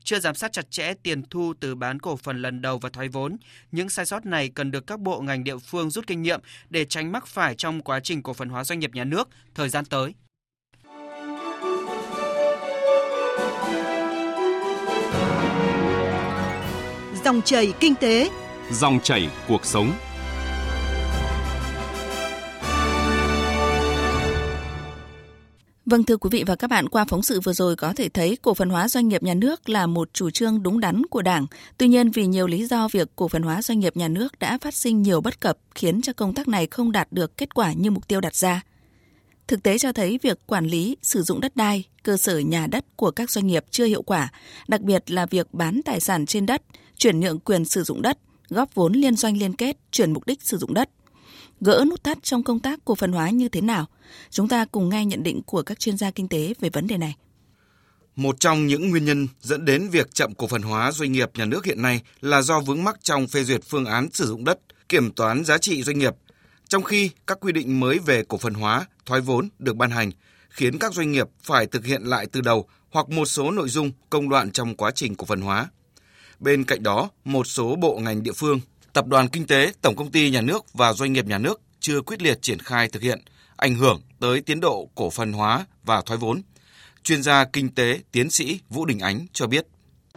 chưa 0.05 0.19
giám 0.19 0.35
sát 0.35 0.53
chặt 0.53 0.71
chẽ 0.71 0.93
tiền 1.03 1.23
thu 1.29 1.53
từ 1.59 1.75
bán 1.75 1.99
cổ 1.99 2.15
phần 2.15 2.41
lần 2.41 2.61
đầu 2.61 2.79
và 2.79 2.89
thoái 2.89 3.07
vốn. 3.07 3.37
Những 3.71 3.89
sai 3.89 4.05
sót 4.05 4.25
này 4.25 4.49
cần 4.49 4.71
được 4.71 4.87
các 4.87 4.99
bộ 4.99 5.21
ngành 5.21 5.43
địa 5.43 5.57
phương 5.57 5.89
rút 5.89 6.07
kinh 6.07 6.21
nghiệm 6.21 6.39
để 6.69 6.85
tránh 6.85 7.11
mắc 7.11 7.27
phải 7.27 7.55
trong 7.55 7.81
quá 7.81 7.99
trình 7.99 8.23
cổ 8.23 8.33
phần 8.33 8.49
hóa 8.49 8.63
doanh 8.63 8.79
nghiệp 8.79 8.91
nhà 8.93 9.03
nước 9.03 9.29
thời 9.55 9.69
gian 9.69 9.85
tới. 9.85 10.13
Dòng 17.25 17.41
chảy 17.41 17.73
kinh 17.79 17.95
tế, 17.95 18.29
dòng 18.71 18.99
chảy 19.03 19.29
cuộc 19.47 19.65
sống. 19.65 19.91
Vâng 25.85 26.03
thưa 26.03 26.17
quý 26.17 26.29
vị 26.31 26.43
và 26.47 26.55
các 26.55 26.69
bạn, 26.69 26.89
qua 26.89 27.05
phóng 27.05 27.21
sự 27.21 27.41
vừa 27.41 27.53
rồi 27.53 27.75
có 27.75 27.93
thể 27.93 28.09
thấy 28.09 28.37
cổ 28.41 28.53
phần 28.53 28.69
hóa 28.69 28.87
doanh 28.87 29.07
nghiệp 29.07 29.23
nhà 29.23 29.33
nước 29.33 29.69
là 29.69 29.87
một 29.87 30.09
chủ 30.13 30.29
trương 30.29 30.63
đúng 30.63 30.79
đắn 30.79 31.05
của 31.05 31.21
Đảng. 31.21 31.45
Tuy 31.77 31.87
nhiên 31.87 32.11
vì 32.11 32.27
nhiều 32.27 32.47
lý 32.47 32.65
do 32.65 32.87
việc 32.87 33.09
cổ 33.15 33.27
phần 33.27 33.43
hóa 33.43 33.61
doanh 33.61 33.79
nghiệp 33.79 33.97
nhà 33.97 34.07
nước 34.07 34.39
đã 34.39 34.57
phát 34.57 34.73
sinh 34.73 35.01
nhiều 35.01 35.21
bất 35.21 35.39
cập 35.39 35.57
khiến 35.75 36.01
cho 36.01 36.13
công 36.13 36.33
tác 36.33 36.47
này 36.47 36.67
không 36.71 36.91
đạt 36.91 37.07
được 37.11 37.37
kết 37.37 37.53
quả 37.53 37.73
như 37.73 37.91
mục 37.91 38.07
tiêu 38.07 38.21
đặt 38.21 38.35
ra. 38.35 38.61
Thực 39.47 39.63
tế 39.63 39.77
cho 39.77 39.91
thấy 39.91 40.19
việc 40.21 40.39
quản 40.47 40.65
lý, 40.65 40.97
sử 41.01 41.21
dụng 41.21 41.41
đất 41.41 41.55
đai, 41.55 41.83
cơ 42.03 42.17
sở 42.17 42.39
nhà 42.39 42.67
đất 42.67 42.85
của 42.95 43.11
các 43.11 43.31
doanh 43.31 43.47
nghiệp 43.47 43.65
chưa 43.71 43.85
hiệu 43.85 44.01
quả, 44.01 44.31
đặc 44.67 44.81
biệt 44.81 45.11
là 45.11 45.25
việc 45.25 45.53
bán 45.53 45.81
tài 45.85 45.99
sản 45.99 46.25
trên 46.25 46.45
đất, 46.45 46.61
chuyển 46.97 47.19
nhượng 47.19 47.39
quyền 47.39 47.65
sử 47.65 47.83
dụng 47.83 48.01
đất, 48.01 48.17
góp 48.49 48.75
vốn 48.75 48.93
liên 48.93 49.15
doanh 49.15 49.37
liên 49.37 49.53
kết, 49.53 49.77
chuyển 49.91 50.13
mục 50.13 50.25
đích 50.25 50.43
sử 50.43 50.57
dụng 50.57 50.73
đất– 50.73 50.89
gỡ 51.61 51.85
nút 51.89 52.03
thắt 52.03 52.23
trong 52.23 52.43
công 52.43 52.59
tác 52.59 52.79
cổ 52.85 52.95
phần 52.95 53.11
hóa 53.11 53.29
như 53.29 53.49
thế 53.49 53.61
nào? 53.61 53.85
Chúng 54.29 54.47
ta 54.47 54.65
cùng 54.65 54.89
nghe 54.89 55.05
nhận 55.05 55.23
định 55.23 55.41
của 55.45 55.61
các 55.61 55.79
chuyên 55.79 55.97
gia 55.97 56.11
kinh 56.11 56.27
tế 56.27 56.53
về 56.59 56.69
vấn 56.69 56.87
đề 56.87 56.97
này. 56.97 57.15
Một 58.15 58.39
trong 58.39 58.67
những 58.67 58.89
nguyên 58.89 59.05
nhân 59.05 59.27
dẫn 59.41 59.65
đến 59.65 59.89
việc 59.89 60.13
chậm 60.13 60.33
cổ 60.33 60.47
phần 60.47 60.61
hóa 60.61 60.91
doanh 60.91 61.11
nghiệp 61.11 61.31
nhà 61.35 61.45
nước 61.45 61.65
hiện 61.65 61.81
nay 61.81 62.01
là 62.21 62.41
do 62.41 62.59
vướng 62.59 62.83
mắc 62.83 62.97
trong 63.03 63.27
phê 63.27 63.43
duyệt 63.43 63.61
phương 63.63 63.85
án 63.85 64.07
sử 64.13 64.27
dụng 64.27 64.43
đất, 64.43 64.59
kiểm 64.89 65.11
toán 65.11 65.45
giá 65.45 65.57
trị 65.57 65.83
doanh 65.83 65.99
nghiệp. 65.99 66.13
Trong 66.67 66.83
khi 66.83 67.09
các 67.27 67.37
quy 67.41 67.51
định 67.51 67.79
mới 67.79 67.99
về 67.99 68.23
cổ 68.23 68.37
phần 68.37 68.53
hóa, 68.53 68.85
thoái 69.05 69.21
vốn 69.21 69.49
được 69.59 69.75
ban 69.75 69.91
hành, 69.91 70.11
khiến 70.49 70.79
các 70.79 70.93
doanh 70.93 71.11
nghiệp 71.11 71.27
phải 71.43 71.65
thực 71.65 71.85
hiện 71.85 72.03
lại 72.03 72.27
từ 72.31 72.41
đầu 72.41 72.67
hoặc 72.91 73.09
một 73.09 73.25
số 73.25 73.51
nội 73.51 73.69
dung 73.69 73.91
công 74.09 74.29
đoạn 74.29 74.51
trong 74.51 74.75
quá 74.75 74.91
trình 74.91 75.15
cổ 75.15 75.25
phần 75.25 75.41
hóa. 75.41 75.67
Bên 76.39 76.63
cạnh 76.63 76.83
đó, 76.83 77.09
một 77.25 77.47
số 77.47 77.75
bộ 77.75 77.97
ngành 77.97 78.23
địa 78.23 78.31
phương 78.31 78.59
tập 78.95 79.07
đoàn 79.07 79.27
kinh 79.27 79.47
tế, 79.47 79.71
tổng 79.81 79.95
công 79.95 80.11
ty 80.11 80.29
nhà 80.29 80.41
nước 80.41 80.65
và 80.73 80.93
doanh 80.93 81.13
nghiệp 81.13 81.25
nhà 81.25 81.37
nước 81.37 81.61
chưa 81.79 82.01
quyết 82.01 82.21
liệt 82.21 82.41
triển 82.41 82.59
khai 82.59 82.89
thực 82.89 83.01
hiện, 83.01 83.19
ảnh 83.55 83.75
hưởng 83.75 84.01
tới 84.19 84.41
tiến 84.41 84.59
độ 84.59 84.89
cổ 84.95 85.09
phần 85.09 85.33
hóa 85.33 85.65
và 85.83 86.01
thoái 86.05 86.17
vốn. 86.17 86.41
Chuyên 87.03 87.23
gia 87.23 87.45
kinh 87.45 87.75
tế 87.75 87.99
tiến 88.11 88.29
sĩ 88.29 88.59
Vũ 88.69 88.85
Đình 88.85 88.99
Ánh 88.99 89.25
cho 89.33 89.47
biết. 89.47 89.65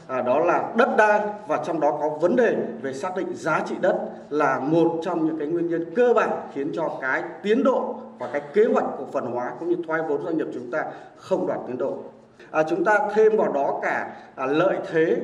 À, 0.07 0.23
đó 0.23 0.39
là 0.39 0.73
đất 0.77 0.89
đai 0.99 1.21
và 1.49 1.63
trong 1.67 1.81
đó 1.81 1.99
có 2.01 2.19
vấn 2.21 2.37
đề 2.37 2.57
về 2.83 2.93
xác 2.93 3.17
định 3.17 3.35
giá 3.35 3.65
trị 3.69 3.75
đất 3.81 3.97
là 4.31 4.61
một 4.61 5.01
trong 5.05 5.27
những 5.27 5.39
cái 5.39 5.49
nguyên 5.49 5.71
nhân 5.71 5.85
cơ 5.97 6.13
bản 6.15 6.31
khiến 6.55 6.73
cho 6.75 6.99
cái 7.01 7.23
tiến 7.43 7.63
độ 7.63 8.01
và 8.19 8.31
cái 8.33 8.43
kế 8.55 8.65
hoạch 8.65 8.85
cổ 8.99 9.09
phần 9.13 9.27
hóa 9.27 9.53
cũng 9.61 9.69
như 9.69 9.77
thoái 9.87 10.01
vốn 10.09 10.25
doanh 10.25 10.39
nghiệp 10.39 10.47
chúng 10.55 10.71
ta 10.71 10.85
không 11.17 11.47
đạt 11.47 11.59
tiến 11.67 11.79
độ. 11.79 12.05
À, 12.51 12.63
chúng 12.71 12.85
ta 12.85 12.99
thêm 13.15 13.37
vào 13.37 13.53
đó 13.53 13.81
cả 13.83 14.17
à, 14.37 14.47
lợi 14.47 14.77
thế 14.93 15.17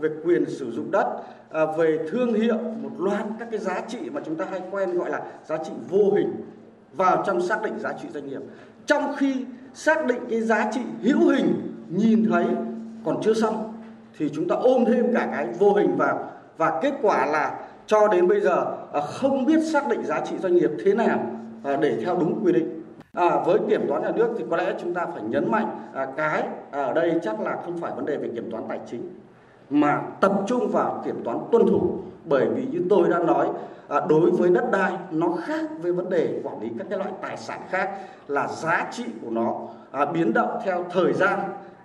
về 0.00 0.08
quyền 0.24 0.44
sử 0.50 0.72
dụng 0.72 0.90
đất 0.90 1.22
À, 1.56 1.64
về 1.76 1.98
thương 2.10 2.34
hiệu 2.34 2.58
một 2.82 2.90
loạt 2.98 3.24
các 3.38 3.48
cái 3.50 3.60
giá 3.60 3.80
trị 3.88 3.98
mà 4.12 4.20
chúng 4.24 4.36
ta 4.36 4.44
hay 4.50 4.62
quen 4.70 4.98
gọi 4.98 5.10
là 5.10 5.22
giá 5.44 5.56
trị 5.56 5.72
vô 5.90 6.12
hình 6.16 6.32
vào 6.92 7.22
trong 7.26 7.40
xác 7.40 7.62
định 7.62 7.78
giá 7.78 7.92
trị 8.02 8.08
doanh 8.14 8.28
nghiệp. 8.28 8.40
Trong 8.86 9.14
khi 9.16 9.44
xác 9.74 10.06
định 10.06 10.18
cái 10.30 10.40
giá 10.40 10.70
trị 10.72 10.80
hữu 11.02 11.28
hình 11.28 11.72
nhìn 11.88 12.28
thấy 12.30 12.44
còn 13.04 13.20
chưa 13.22 13.34
xong 13.34 13.72
thì 14.18 14.30
chúng 14.34 14.48
ta 14.48 14.56
ôm 14.56 14.84
thêm 14.84 15.12
cả 15.14 15.28
cái 15.32 15.46
vô 15.58 15.72
hình 15.72 15.96
vào. 15.96 16.30
Và 16.56 16.80
kết 16.82 16.94
quả 17.02 17.26
là 17.26 17.58
cho 17.86 18.08
đến 18.08 18.28
bây 18.28 18.40
giờ 18.40 18.64
ờ, 18.92 19.00
không 19.00 19.44
biết 19.44 19.60
xác 19.72 19.88
định 19.88 20.04
giá 20.04 20.20
trị 20.20 20.36
doanh 20.38 20.54
nghiệp 20.54 20.70
thế 20.84 20.94
nào 20.94 21.20
ờ, 21.62 21.76
để 21.76 21.96
theo 22.04 22.16
đúng 22.16 22.44
quy 22.44 22.52
định. 22.52 22.82
À, 23.12 23.42
với 23.46 23.58
kiểm 23.68 23.86
toán 23.88 24.02
nhà 24.02 24.10
nước 24.16 24.28
thì 24.38 24.44
có 24.50 24.56
lẽ 24.56 24.74
chúng 24.82 24.94
ta 24.94 25.06
phải 25.06 25.22
nhấn 25.22 25.50
mạnh 25.50 25.78
à, 25.94 26.06
cái 26.16 26.48
ở 26.70 26.92
đây 26.92 27.12
chắc 27.22 27.40
là 27.40 27.58
không 27.64 27.78
phải 27.78 27.92
vấn 27.96 28.06
đề 28.06 28.16
về 28.16 28.28
kiểm 28.34 28.50
toán 28.50 28.64
tài 28.68 28.80
chính 28.90 29.10
mà 29.70 30.02
tập 30.20 30.32
trung 30.46 30.68
vào 30.68 31.02
kiểm 31.04 31.24
toán 31.24 31.38
tuân 31.52 31.66
thủ. 31.66 31.98
Bởi 32.24 32.46
vì 32.54 32.66
như 32.72 32.82
tôi 32.90 33.08
đã 33.08 33.18
nói 33.18 33.48
à, 33.88 34.00
đối 34.08 34.30
với 34.30 34.50
đất 34.50 34.70
đai 34.72 34.92
nó 35.10 35.28
khác 35.44 35.70
với 35.80 35.92
vấn 35.92 36.10
đề 36.10 36.40
quản 36.44 36.60
lý 36.60 36.68
các 36.78 36.86
cái 36.90 36.98
loại 36.98 37.10
tài 37.22 37.36
sản 37.36 37.60
khác 37.70 37.90
là 38.28 38.48
giá 38.48 38.88
trị 38.92 39.04
của 39.22 39.30
nó 39.30 39.60
à, 39.90 40.04
biến 40.04 40.32
động 40.32 40.58
theo 40.64 40.84
thời 40.92 41.12
gian 41.12 41.38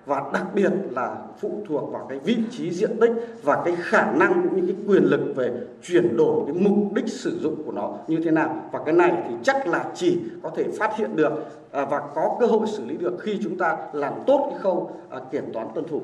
và 0.05 0.23
đặc 0.33 0.43
biệt 0.53 0.71
là 0.89 1.15
phụ 1.39 1.63
thuộc 1.67 1.91
vào 1.91 2.05
cái 2.09 2.19
vị 2.19 2.37
trí 2.51 2.71
diện 2.71 2.97
tích 3.01 3.11
và 3.43 3.61
cái 3.65 3.75
khả 3.79 4.11
năng 4.11 4.33
cũng 4.33 4.55
như 4.55 4.73
cái 4.73 4.83
quyền 4.87 5.03
lực 5.03 5.35
về 5.35 5.51
chuyển 5.83 6.17
đổi 6.17 6.41
cái 6.47 6.55
mục 6.59 6.93
đích 6.93 7.07
sử 7.07 7.39
dụng 7.39 7.63
của 7.65 7.71
nó 7.71 7.93
như 8.07 8.19
thế 8.25 8.31
nào. 8.31 8.55
Và 8.71 8.79
cái 8.85 8.93
này 8.93 9.23
thì 9.29 9.35
chắc 9.43 9.67
là 9.67 9.85
chỉ 9.95 10.19
có 10.43 10.49
thể 10.55 10.65
phát 10.79 10.97
hiện 10.97 11.15
được 11.15 11.33
à, 11.71 11.85
và 11.85 12.01
có 12.15 12.37
cơ 12.39 12.45
hội 12.45 12.67
xử 12.67 12.85
lý 12.85 12.97
được 12.97 13.17
khi 13.19 13.39
chúng 13.43 13.57
ta 13.57 13.77
làm 13.93 14.13
tốt 14.27 14.47
cái 14.49 14.59
khâu 14.59 14.91
à, 15.09 15.19
kiểm 15.31 15.53
toán 15.53 15.67
tuân 15.75 15.87
thủ. 15.87 16.01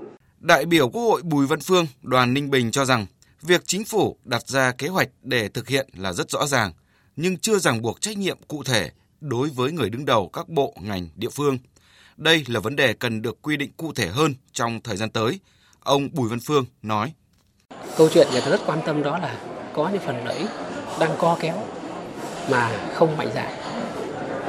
Đại 0.47 0.65
biểu 0.65 0.89
Quốc 0.89 1.01
hội 1.01 1.21
Bùi 1.23 1.47
Văn 1.47 1.59
Phương, 1.59 1.87
đoàn 2.01 2.33
Ninh 2.33 2.49
Bình 2.49 2.71
cho 2.71 2.85
rằng 2.85 3.05
việc 3.41 3.61
chính 3.65 3.85
phủ 3.85 4.17
đặt 4.23 4.47
ra 4.47 4.71
kế 4.71 4.87
hoạch 4.87 5.09
để 5.21 5.49
thực 5.49 5.67
hiện 5.67 5.89
là 5.93 6.13
rất 6.13 6.31
rõ 6.31 6.45
ràng, 6.45 6.73
nhưng 7.15 7.37
chưa 7.37 7.59
ràng 7.59 7.81
buộc 7.81 8.01
trách 8.01 8.17
nhiệm 8.17 8.37
cụ 8.47 8.63
thể 8.63 8.91
đối 9.21 9.49
với 9.49 9.71
người 9.71 9.89
đứng 9.89 10.05
đầu 10.05 10.29
các 10.33 10.49
bộ 10.49 10.73
ngành 10.81 11.09
địa 11.15 11.29
phương. 11.29 11.57
Đây 12.17 12.43
là 12.47 12.59
vấn 12.59 12.75
đề 12.75 12.93
cần 12.93 13.21
được 13.21 13.41
quy 13.41 13.57
định 13.57 13.71
cụ 13.77 13.93
thể 13.93 14.07
hơn 14.07 14.33
trong 14.51 14.81
thời 14.81 14.97
gian 14.97 15.09
tới. 15.09 15.39
Ông 15.79 16.09
Bùi 16.11 16.29
Văn 16.29 16.39
Phương 16.39 16.65
nói. 16.81 17.13
Câu 17.97 18.09
chuyện 18.13 18.27
người 18.31 18.41
ta 18.41 18.49
rất 18.49 18.61
quan 18.65 18.79
tâm 18.85 19.03
đó 19.03 19.17
là 19.17 19.39
có 19.73 19.89
những 19.89 20.01
phần 20.05 20.25
lợi 20.25 20.45
đang 20.99 21.11
co 21.19 21.37
kéo 21.39 21.63
mà 22.51 22.89
không 22.93 23.17
mạnh 23.17 23.29
dạn. 23.35 23.53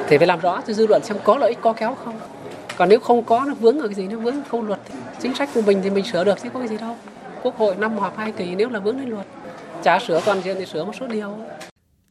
Thì 0.08 0.18
phải 0.18 0.26
làm 0.26 0.40
rõ 0.40 0.62
cho 0.66 0.72
dư 0.72 0.86
luận 0.86 1.02
xem 1.04 1.16
có 1.24 1.38
lợi 1.38 1.50
ích 1.50 1.58
co 1.62 1.72
kéo 1.72 1.94
không 2.04 2.20
còn 2.78 2.88
nếu 2.88 3.00
không 3.00 3.24
có 3.24 3.44
nó 3.44 3.54
vướng 3.54 3.78
ở 3.78 3.88
cái 3.88 3.94
gì? 3.94 4.06
Nó 4.06 4.18
vướng 4.18 4.44
khâu 4.50 4.62
luật 4.62 4.80
thì 4.88 4.94
chính 5.22 5.34
sách 5.34 5.50
của 5.54 5.62
mình 5.62 5.80
thì 5.82 5.90
mình 5.90 6.04
sửa 6.04 6.24
được 6.24 6.38
chứ 6.42 6.48
có 6.54 6.60
cái 6.60 6.68
gì 6.68 6.76
đâu. 6.76 6.96
Quốc 7.42 7.56
hội 7.56 7.76
năm 7.76 7.98
họp 7.98 8.16
hai 8.16 8.32
kỳ 8.32 8.54
nếu 8.54 8.68
là 8.68 8.80
vướng 8.80 8.96
đến 8.96 9.08
luật. 9.08 9.26
Chả 9.84 9.98
sửa 10.06 10.20
toàn 10.24 10.42
diện 10.44 10.56
thì 10.58 10.66
sửa 10.66 10.84
một 10.84 10.92
số 11.00 11.06
điều. 11.06 11.38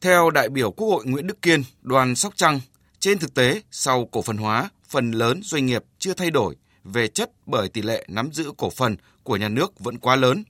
Theo 0.02 0.30
đại 0.30 0.50
biểu 0.50 0.72
Quốc 0.72 0.88
hội 0.88 1.06
Nguyễn 1.06 1.28
Đức 1.28 1.42
Kiên, 1.42 1.64
đoàn 1.82 2.16
Sóc 2.16 2.34
Trăng, 2.36 2.60
trên 3.00 3.20
thực 3.20 3.34
tế, 3.34 3.62
sau 3.72 4.06
cổ 4.06 4.22
phần 4.22 4.38
hóa, 4.38 4.70
phần 4.90 5.12
lớn 5.12 5.40
doanh 5.44 5.66
nghiệp 5.66 5.84
chưa 6.00 6.14
thay 6.14 6.32
đổi 6.32 6.56
về 6.84 7.08
chất 7.08 7.32
bởi 7.46 7.70
tỷ 7.70 7.82
lệ 7.82 8.06
nắm 8.08 8.30
giữ 8.34 8.52
cổ 8.58 8.70
phần 8.70 8.96
của 9.24 9.38
nhà 9.38 9.50
nước 9.50 9.80
vẫn 9.80 9.98
quá 9.98 10.16
lớn. 10.16 10.44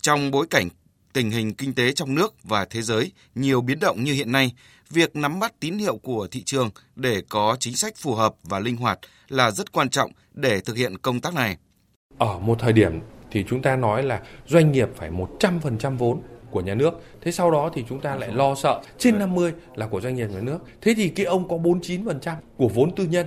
Trong 0.00 0.30
bối 0.30 0.46
cảnh 0.50 0.68
tình 1.12 1.30
hình 1.30 1.54
kinh 1.54 1.74
tế 1.74 1.92
trong 1.92 2.14
nước 2.14 2.34
và 2.44 2.64
thế 2.64 2.82
giới 2.82 3.12
nhiều 3.34 3.60
biến 3.60 3.80
động 3.80 4.04
như 4.04 4.12
hiện 4.12 4.32
nay, 4.32 4.52
việc 4.90 5.16
nắm 5.16 5.40
bắt 5.40 5.60
tín 5.60 5.78
hiệu 5.78 5.96
của 5.96 6.26
thị 6.30 6.42
trường 6.46 6.70
để 6.96 7.22
có 7.28 7.56
chính 7.60 7.76
sách 7.76 7.94
phù 7.96 8.14
hợp 8.14 8.34
và 8.42 8.58
linh 8.58 8.76
hoạt 8.76 8.98
là 9.28 9.50
rất 9.50 9.72
quan 9.72 9.90
trọng 9.90 10.10
để 10.32 10.60
thực 10.60 10.76
hiện 10.76 10.98
công 10.98 11.20
tác 11.20 11.34
này. 11.34 11.56
Ở 12.18 12.38
một 12.38 12.58
thời 12.58 12.72
điểm 12.72 13.00
thì 13.30 13.44
chúng 13.48 13.62
ta 13.62 13.76
nói 13.76 14.02
là 14.02 14.22
doanh 14.46 14.72
nghiệp 14.72 14.88
phải 14.96 15.10
100% 15.10 15.96
vốn 15.96 16.22
của 16.50 16.60
nhà 16.60 16.74
nước. 16.74 16.94
Thế 17.20 17.32
sau 17.32 17.50
đó 17.50 17.70
thì 17.74 17.84
chúng 17.88 18.00
ta 18.00 18.14
lại 18.14 18.32
lo 18.32 18.54
sợ 18.54 18.82
trên 18.98 19.18
50 19.18 19.52
là 19.74 19.86
của 19.86 20.00
doanh 20.00 20.14
nghiệp 20.14 20.26
nhà 20.26 20.40
nước. 20.40 20.58
Thế 20.80 20.94
thì 20.96 21.08
cái 21.08 21.26
ông 21.26 21.48
có 21.48 21.56
49% 21.56 22.36
của 22.56 22.68
vốn 22.68 22.94
tư 22.94 23.04
nhân. 23.04 23.26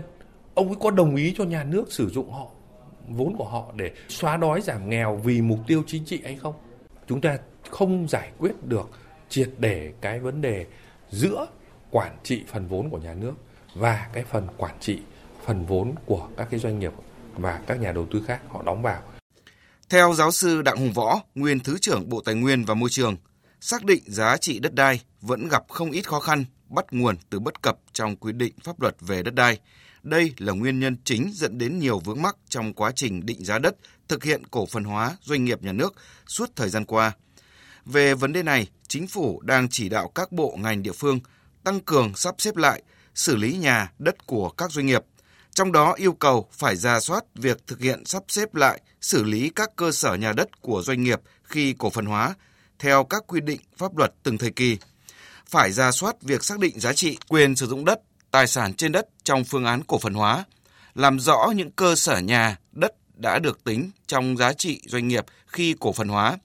Ông 0.54 0.68
ấy 0.68 0.76
có 0.80 0.92
đồng 0.92 1.16
ý 1.16 1.34
cho 1.38 1.44
nhà 1.44 1.64
nước 1.64 1.92
sử 1.92 2.10
dụng 2.10 2.32
họ, 2.32 2.48
vốn 3.08 3.36
của 3.38 3.46
họ 3.46 3.66
để 3.76 3.92
xóa 4.08 4.38
đói 4.38 4.62
giảm 4.62 4.90
nghèo 4.90 5.22
vì 5.24 5.42
mục 5.42 5.60
tiêu 5.68 5.84
chính 5.88 6.06
trị 6.06 6.22
hay 6.24 6.36
không? 6.36 6.54
Chúng 7.08 7.22
ta 7.22 7.38
không 7.70 8.08
giải 8.08 8.32
quyết 8.38 8.64
được 8.64 8.90
triệt 9.30 9.50
để 9.58 9.92
cái 10.02 10.20
vấn 10.20 10.42
đề 10.42 10.66
giữa 11.12 11.48
quản 11.92 12.18
trị 12.24 12.44
phần 12.52 12.68
vốn 12.68 12.90
của 12.90 12.98
nhà 12.98 13.14
nước 13.14 13.34
và 13.76 14.10
cái 14.14 14.24
phần 14.32 14.48
quản 14.58 14.76
trị 14.80 15.00
phần 15.46 15.66
vốn 15.66 15.96
của 16.06 16.30
các 16.38 16.48
cái 16.52 16.60
doanh 16.60 16.80
nghiệp 16.80 16.92
và 17.34 17.60
các 17.68 17.80
nhà 17.80 17.92
đầu 17.92 18.08
tư 18.12 18.24
khác 18.28 18.42
họ 18.50 18.64
đóng 18.64 18.82
vào. 18.82 19.02
Theo 19.90 20.14
giáo 20.14 20.32
sư 20.32 20.62
Đặng 20.62 20.78
Hùng 20.78 20.94
Võ, 20.94 21.22
nguyên 21.36 21.60
Thứ 21.60 21.78
trưởng 21.78 22.10
Bộ 22.10 22.22
Tài 22.22 22.36
nguyên 22.36 22.66
và 22.66 22.74
Môi 22.74 22.90
trường, 22.90 23.16
xác 23.62 23.84
định 23.84 24.04
giá 24.06 24.38
trị 24.38 24.60
đất 24.60 24.74
đai 24.74 25.02
vẫn 25.22 25.48
gặp 25.48 25.64
không 25.70 25.92
ít 25.92 26.08
khó 26.08 26.20
khăn 26.20 26.46
bắt 26.70 26.86
nguồn 26.92 27.16
từ 27.30 27.40
bất 27.40 27.62
cập 27.62 27.78
trong 27.94 28.16
quy 28.16 28.32
định 28.32 28.54
pháp 28.64 28.82
luật 28.82 28.96
về 29.00 29.24
đất 29.24 29.34
đai. 29.34 29.60
Đây 30.04 30.34
là 30.38 30.54
nguyên 30.54 30.80
nhân 30.80 30.98
chính 31.04 31.32
dẫn 31.34 31.58
đến 31.58 31.80
nhiều 31.80 32.00
vướng 32.00 32.22
mắc 32.22 32.36
trong 32.50 32.74
quá 32.74 32.92
trình 32.96 33.26
định 33.26 33.46
giá 33.46 33.60
đất, 33.60 33.76
thực 34.08 34.24
hiện 34.24 34.48
cổ 34.52 34.66
phần 34.66 34.84
hóa 34.84 35.18
doanh 35.22 35.46
nghiệp 35.46 35.64
nhà 35.64 35.72
nước 35.72 35.94
suốt 36.28 36.50
thời 36.56 36.70
gian 36.70 36.86
qua. 36.86 37.12
Về 37.92 38.14
vấn 38.14 38.34
đề 38.34 38.44
này, 38.44 38.68
chính 38.88 39.08
phủ 39.08 39.42
đang 39.42 39.70
chỉ 39.70 39.90
đạo 39.90 40.12
các 40.16 40.32
bộ 40.32 40.58
ngành 40.60 40.84
địa 40.84 40.92
phương 40.92 41.20
tăng 41.64 41.80
cường 41.80 42.16
sắp 42.16 42.36
xếp 42.38 42.56
lại, 42.56 42.82
xử 43.16 43.36
lý 43.36 43.58
nhà, 43.58 43.92
đất 44.00 44.26
của 44.26 44.50
các 44.50 44.72
doanh 44.72 44.86
nghiệp. 44.86 45.04
Trong 45.54 45.72
đó 45.72 45.94
yêu 45.98 46.14
cầu 46.14 46.48
phải 46.52 46.76
ra 46.76 47.00
soát 47.00 47.24
việc 47.36 47.68
thực 47.68 47.80
hiện 47.80 48.06
sắp 48.06 48.24
xếp 48.28 48.56
lại, 48.56 48.82
xử 49.02 49.24
lý 49.24 49.52
các 49.56 49.76
cơ 49.76 49.92
sở 49.92 50.16
nhà 50.16 50.34
đất 50.34 50.62
của 50.62 50.82
doanh 50.82 51.04
nghiệp 51.04 51.22
khi 51.44 51.76
cổ 51.78 51.90
phần 51.90 52.06
hóa 52.06 52.36
theo 52.80 53.04
các 53.04 53.24
quy 53.28 53.42
định 53.42 53.60
pháp 53.78 53.98
luật 53.98 54.14
từng 54.24 54.38
thời 54.38 54.52
kỳ. 54.52 54.78
Phải 55.50 55.72
ra 55.72 55.92
soát 55.92 56.22
việc 56.22 56.44
xác 56.44 56.60
định 56.60 56.80
giá 56.80 56.94
trị 56.94 57.18
quyền 57.28 57.56
sử 57.56 57.68
dụng 57.68 57.86
đất, 57.86 58.02
tài 58.32 58.48
sản 58.48 58.74
trên 58.74 58.92
đất 58.92 59.08
trong 59.24 59.44
phương 59.44 59.66
án 59.66 59.84
cổ 59.84 59.98
phần 59.98 60.14
hóa, 60.14 60.44
làm 60.96 61.20
rõ 61.20 61.52
những 61.56 61.72
cơ 61.72 61.96
sở 61.96 62.20
nhà, 62.20 62.58
đất 62.72 62.94
đã 63.16 63.40
được 63.40 63.64
tính 63.64 63.92
trong 64.08 64.38
giá 64.38 64.54
trị 64.54 64.82
doanh 64.86 65.08
nghiệp 65.08 65.26
khi 65.48 65.76
cổ 65.80 65.94
phần 65.94 66.08
hóa, 66.08 66.38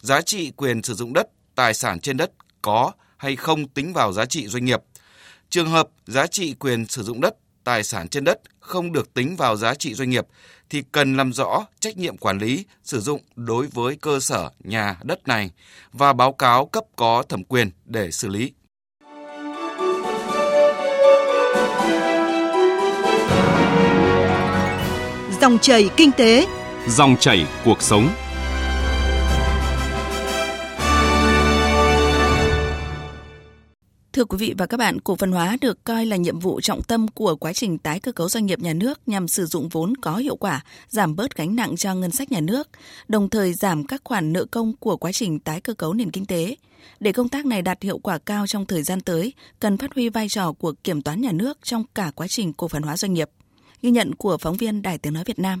giá 0.00 0.20
trị 0.20 0.52
quyền 0.56 0.82
sử 0.82 0.94
dụng 0.94 1.12
đất, 1.12 1.28
tài 1.54 1.74
sản 1.74 2.00
trên 2.00 2.16
đất 2.16 2.30
có 2.62 2.92
hay 3.16 3.36
không 3.36 3.68
tính 3.68 3.92
vào 3.92 4.12
giá 4.12 4.24
trị 4.24 4.46
doanh 4.46 4.64
nghiệp. 4.64 4.80
Trường 5.50 5.70
hợp 5.70 5.88
giá 6.06 6.26
trị 6.26 6.54
quyền 6.54 6.86
sử 6.86 7.02
dụng 7.02 7.20
đất, 7.20 7.34
tài 7.64 7.84
sản 7.84 8.08
trên 8.08 8.24
đất 8.24 8.40
không 8.60 8.92
được 8.92 9.14
tính 9.14 9.36
vào 9.36 9.56
giá 9.56 9.74
trị 9.74 9.94
doanh 9.94 10.10
nghiệp 10.10 10.26
thì 10.70 10.82
cần 10.92 11.16
làm 11.16 11.32
rõ 11.32 11.66
trách 11.80 11.96
nhiệm 11.96 12.16
quản 12.16 12.38
lý 12.38 12.64
sử 12.84 13.00
dụng 13.00 13.20
đối 13.36 13.66
với 13.66 13.96
cơ 13.96 14.20
sở 14.20 14.50
nhà 14.58 14.98
đất 15.02 15.28
này 15.28 15.50
và 15.92 16.12
báo 16.12 16.32
cáo 16.32 16.66
cấp 16.66 16.84
có 16.96 17.22
thẩm 17.28 17.44
quyền 17.44 17.70
để 17.84 18.10
xử 18.10 18.28
lý. 18.28 18.52
Dòng 25.40 25.58
chảy 25.58 25.90
kinh 25.96 26.12
tế, 26.12 26.46
dòng 26.88 27.16
chảy 27.20 27.46
cuộc 27.64 27.82
sống. 27.82 28.08
Thưa 34.20 34.24
quý 34.24 34.38
vị 34.38 34.54
và 34.58 34.66
các 34.66 34.76
bạn, 34.76 35.00
cổ 35.00 35.16
phần 35.16 35.32
hóa 35.32 35.56
được 35.60 35.84
coi 35.84 36.06
là 36.06 36.16
nhiệm 36.16 36.38
vụ 36.38 36.60
trọng 36.60 36.82
tâm 36.82 37.08
của 37.08 37.36
quá 37.36 37.52
trình 37.52 37.78
tái 37.78 38.00
cơ 38.00 38.12
cấu 38.12 38.28
doanh 38.28 38.46
nghiệp 38.46 38.58
nhà 38.58 38.72
nước 38.72 39.00
nhằm 39.06 39.28
sử 39.28 39.46
dụng 39.46 39.68
vốn 39.68 39.96
có 39.96 40.16
hiệu 40.16 40.36
quả, 40.36 40.64
giảm 40.88 41.16
bớt 41.16 41.36
gánh 41.36 41.56
nặng 41.56 41.76
cho 41.76 41.94
ngân 41.94 42.10
sách 42.10 42.32
nhà 42.32 42.40
nước, 42.40 42.68
đồng 43.08 43.30
thời 43.30 43.52
giảm 43.52 43.86
các 43.86 44.00
khoản 44.04 44.32
nợ 44.32 44.44
công 44.44 44.76
của 44.76 44.96
quá 44.96 45.12
trình 45.12 45.40
tái 45.40 45.60
cơ 45.60 45.74
cấu 45.74 45.92
nền 45.92 46.10
kinh 46.10 46.26
tế. 46.26 46.56
Để 47.00 47.12
công 47.12 47.28
tác 47.28 47.46
này 47.46 47.62
đạt 47.62 47.82
hiệu 47.82 47.98
quả 47.98 48.18
cao 48.18 48.46
trong 48.46 48.66
thời 48.66 48.82
gian 48.82 49.00
tới, 49.00 49.32
cần 49.60 49.78
phát 49.78 49.94
huy 49.94 50.08
vai 50.08 50.28
trò 50.28 50.52
của 50.52 50.72
kiểm 50.84 51.02
toán 51.02 51.20
nhà 51.20 51.32
nước 51.32 51.58
trong 51.62 51.84
cả 51.94 52.12
quá 52.14 52.28
trình 52.28 52.52
cổ 52.52 52.68
phần 52.68 52.82
hóa 52.82 52.96
doanh 52.96 53.14
nghiệp. 53.14 53.30
Ghi 53.82 53.90
nhận 53.90 54.14
của 54.14 54.38
phóng 54.38 54.56
viên 54.56 54.82
Đài 54.82 54.98
Tiếng 54.98 55.12
Nói 55.12 55.24
Việt 55.24 55.38
Nam. 55.38 55.60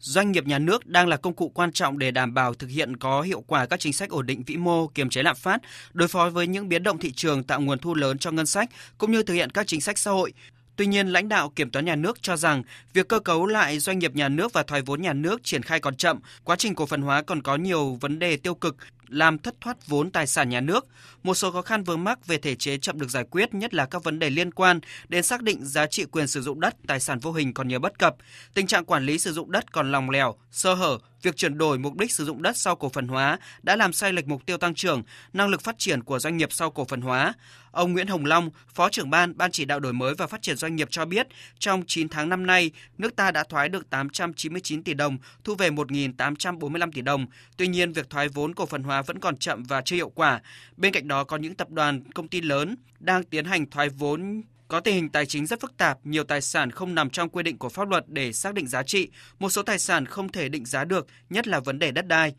Doanh 0.00 0.32
nghiệp 0.32 0.46
nhà 0.46 0.58
nước 0.58 0.86
đang 0.86 1.08
là 1.08 1.16
công 1.16 1.34
cụ 1.34 1.48
quan 1.54 1.72
trọng 1.72 1.98
để 1.98 2.10
đảm 2.10 2.34
bảo 2.34 2.54
thực 2.54 2.70
hiện 2.70 2.96
có 2.96 3.22
hiệu 3.22 3.44
quả 3.46 3.66
các 3.66 3.80
chính 3.80 3.92
sách 3.92 4.10
ổn 4.10 4.26
định 4.26 4.42
vĩ 4.46 4.56
mô, 4.56 4.86
kiềm 4.86 5.10
chế 5.10 5.22
lạm 5.22 5.36
phát, 5.36 5.62
đối 5.92 6.08
phó 6.08 6.30
với 6.30 6.46
những 6.46 6.68
biến 6.68 6.82
động 6.82 6.98
thị 6.98 7.12
trường 7.12 7.42
tạo 7.42 7.60
nguồn 7.60 7.78
thu 7.78 7.94
lớn 7.94 8.18
cho 8.18 8.30
ngân 8.30 8.46
sách 8.46 8.70
cũng 8.98 9.12
như 9.12 9.22
thực 9.22 9.34
hiện 9.34 9.50
các 9.50 9.66
chính 9.66 9.80
sách 9.80 9.98
xã 9.98 10.10
hội. 10.10 10.32
Tuy 10.76 10.86
nhiên, 10.86 11.08
lãnh 11.08 11.28
đạo 11.28 11.52
kiểm 11.56 11.70
toán 11.70 11.84
nhà 11.84 11.96
nước 11.96 12.22
cho 12.22 12.36
rằng 12.36 12.62
việc 12.92 13.08
cơ 13.08 13.20
cấu 13.20 13.46
lại 13.46 13.78
doanh 13.78 13.98
nghiệp 13.98 14.14
nhà 14.14 14.28
nước 14.28 14.52
và 14.52 14.62
thoái 14.62 14.82
vốn 14.82 15.02
nhà 15.02 15.12
nước 15.12 15.44
triển 15.44 15.62
khai 15.62 15.80
còn 15.80 15.96
chậm, 15.96 16.18
quá 16.44 16.56
trình 16.56 16.74
cổ 16.74 16.86
phần 16.86 17.02
hóa 17.02 17.22
còn 17.22 17.42
có 17.42 17.56
nhiều 17.56 17.98
vấn 18.00 18.18
đề 18.18 18.36
tiêu 18.36 18.54
cực 18.54 18.76
làm 19.08 19.38
thất 19.38 19.54
thoát 19.60 19.86
vốn 19.86 20.10
tài 20.10 20.26
sản 20.26 20.48
nhà 20.48 20.60
nước. 20.60 20.86
Một 21.22 21.34
số 21.34 21.50
khó 21.50 21.62
khăn 21.62 21.84
vướng 21.84 22.04
mắc 22.04 22.26
về 22.26 22.38
thể 22.38 22.54
chế 22.54 22.78
chậm 22.78 23.00
được 23.00 23.10
giải 23.10 23.24
quyết, 23.30 23.54
nhất 23.54 23.74
là 23.74 23.86
các 23.86 24.04
vấn 24.04 24.18
đề 24.18 24.30
liên 24.30 24.50
quan 24.50 24.80
đến 25.08 25.22
xác 25.22 25.42
định 25.42 25.64
giá 25.64 25.86
trị 25.86 26.04
quyền 26.04 26.26
sử 26.26 26.42
dụng 26.42 26.60
đất, 26.60 26.74
tài 26.86 27.00
sản 27.00 27.18
vô 27.18 27.32
hình 27.32 27.54
còn 27.54 27.68
nhiều 27.68 27.80
bất 27.80 27.98
cập. 27.98 28.16
Tình 28.54 28.66
trạng 28.66 28.84
quản 28.84 29.04
lý 29.04 29.18
sử 29.18 29.32
dụng 29.32 29.50
đất 29.50 29.72
còn 29.72 29.92
lòng 29.92 30.10
lèo, 30.10 30.34
sơ 30.50 30.74
hở, 30.74 30.98
việc 31.22 31.36
chuyển 31.36 31.58
đổi 31.58 31.78
mục 31.78 31.96
đích 31.96 32.12
sử 32.12 32.24
dụng 32.24 32.42
đất 32.42 32.56
sau 32.56 32.76
cổ 32.76 32.88
phần 32.88 33.08
hóa 33.08 33.38
đã 33.62 33.76
làm 33.76 33.92
sai 33.92 34.12
lệch 34.12 34.26
mục 34.26 34.46
tiêu 34.46 34.56
tăng 34.56 34.74
trưởng, 34.74 35.02
năng 35.32 35.48
lực 35.48 35.62
phát 35.62 35.78
triển 35.78 36.02
của 36.02 36.18
doanh 36.18 36.36
nghiệp 36.36 36.52
sau 36.52 36.70
cổ 36.70 36.84
phần 36.84 37.00
hóa. 37.00 37.34
Ông 37.70 37.92
Nguyễn 37.92 38.06
Hồng 38.06 38.24
Long, 38.24 38.50
Phó 38.74 38.88
trưởng 38.88 39.10
ban 39.10 39.36
Ban 39.36 39.50
chỉ 39.50 39.64
đạo 39.64 39.80
đổi 39.80 39.92
mới 39.92 40.14
và 40.14 40.26
phát 40.26 40.42
triển 40.42 40.56
doanh 40.56 40.76
nghiệp 40.76 40.88
cho 40.90 41.04
biết, 41.04 41.26
trong 41.58 41.82
9 41.86 42.08
tháng 42.08 42.28
năm 42.28 42.46
nay, 42.46 42.70
nước 42.98 43.16
ta 43.16 43.30
đã 43.30 43.44
thoái 43.48 43.68
được 43.68 43.90
899 43.90 44.82
tỷ 44.82 44.94
đồng, 44.94 45.18
thu 45.44 45.54
về 45.54 45.70
1.845 45.70 46.92
tỷ 46.92 47.00
đồng. 47.00 47.26
Tuy 47.56 47.68
nhiên, 47.68 47.92
việc 47.92 48.10
thoái 48.10 48.28
vốn 48.28 48.54
cổ 48.54 48.66
phần 48.66 48.82
hóa 48.82 48.97
vẫn 49.02 49.18
còn 49.18 49.36
chậm 49.36 49.62
và 49.62 49.82
chưa 49.84 49.96
hiệu 49.96 50.08
quả. 50.08 50.40
Bên 50.76 50.92
cạnh 50.92 51.08
đó 51.08 51.24
có 51.24 51.36
những 51.36 51.54
tập 51.54 51.70
đoàn, 51.70 52.12
công 52.12 52.28
ty 52.28 52.40
lớn 52.40 52.76
đang 53.00 53.24
tiến 53.24 53.44
hành 53.44 53.70
thoái 53.70 53.88
vốn 53.88 54.42
có 54.68 54.80
tình 54.80 54.94
hình 54.94 55.08
tài 55.08 55.26
chính 55.26 55.46
rất 55.46 55.60
phức 55.60 55.76
tạp, 55.76 56.06
nhiều 56.06 56.24
tài 56.24 56.40
sản 56.40 56.70
không 56.70 56.94
nằm 56.94 57.10
trong 57.10 57.28
quy 57.28 57.42
định 57.42 57.58
của 57.58 57.68
pháp 57.68 57.88
luật 57.88 58.04
để 58.08 58.32
xác 58.32 58.54
định 58.54 58.68
giá 58.68 58.82
trị, 58.82 59.08
một 59.38 59.50
số 59.50 59.62
tài 59.62 59.78
sản 59.78 60.06
không 60.06 60.32
thể 60.32 60.48
định 60.48 60.66
giá 60.66 60.84
được, 60.84 61.06
nhất 61.30 61.48
là 61.48 61.60
vấn 61.60 61.78
đề 61.78 61.90
đất 61.90 62.06
đai. 62.06 62.34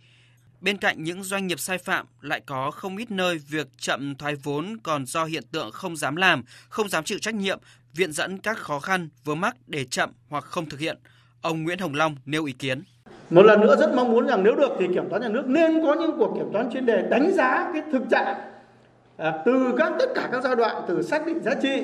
Bên 0.62 0.78
cạnh 0.78 1.04
những 1.04 1.24
doanh 1.24 1.48
nghiệp 1.48 1.60
sai 1.60 1.78
phạm 1.78 2.06
lại 2.22 2.42
có 2.46 2.72
không 2.72 2.98
ít 2.98 3.12
nơi 3.12 3.38
việc 3.38 3.68
chậm 3.78 4.16
thoái 4.16 4.36
vốn 4.36 4.78
còn 4.84 5.06
do 5.06 5.26
hiện 5.26 5.44
tượng 5.52 5.72
không 5.72 5.98
dám 5.98 6.16
làm, 6.16 6.44
không 6.70 6.90
dám 6.90 7.04
chịu 7.04 7.20
trách 7.20 7.36
nhiệm, 7.36 7.60
viện 7.94 8.12
dẫn 8.12 8.38
các 8.38 8.58
khó 8.58 8.80
khăn 8.80 9.10
vướng 9.24 9.42
mắc 9.42 9.56
để 9.68 9.86
chậm 9.86 10.12
hoặc 10.30 10.44
không 10.44 10.70
thực 10.70 10.80
hiện. 10.80 10.98
Ông 11.42 11.64
Nguyễn 11.64 11.80
Hồng 11.80 11.96
Long 11.96 12.16
nêu 12.26 12.46
ý 12.46 12.54
kiến. 12.54 12.84
Một 13.30 13.46
lần 13.46 13.62
nữa 13.62 13.76
rất 13.76 13.96
mong 13.96 14.12
muốn 14.12 14.28
rằng 14.28 14.44
nếu 14.44 14.56
được 14.56 14.72
thì 14.80 14.88
kiểm 14.94 15.10
toán 15.10 15.22
nhà 15.22 15.28
nước 15.28 15.44
nên 15.48 15.86
có 15.86 15.94
những 15.94 16.18
cuộc 16.18 16.34
kiểm 16.36 16.50
toán 16.54 16.70
chuyên 16.72 16.86
đề 16.86 17.02
đánh 17.02 17.32
giá 17.32 17.70
cái 17.74 17.84
thực 17.92 18.10
trạng 18.10 18.36
à, 19.18 19.34
từ 19.46 19.74
các 19.78 19.92
tất 20.00 20.10
cả 20.16 20.30
các 20.32 20.44
giai 20.44 20.56
đoạn 20.56 20.76
từ 20.88 21.02
xác 21.02 21.26
định 21.26 21.40
giá 21.44 21.54
trị 21.54 21.84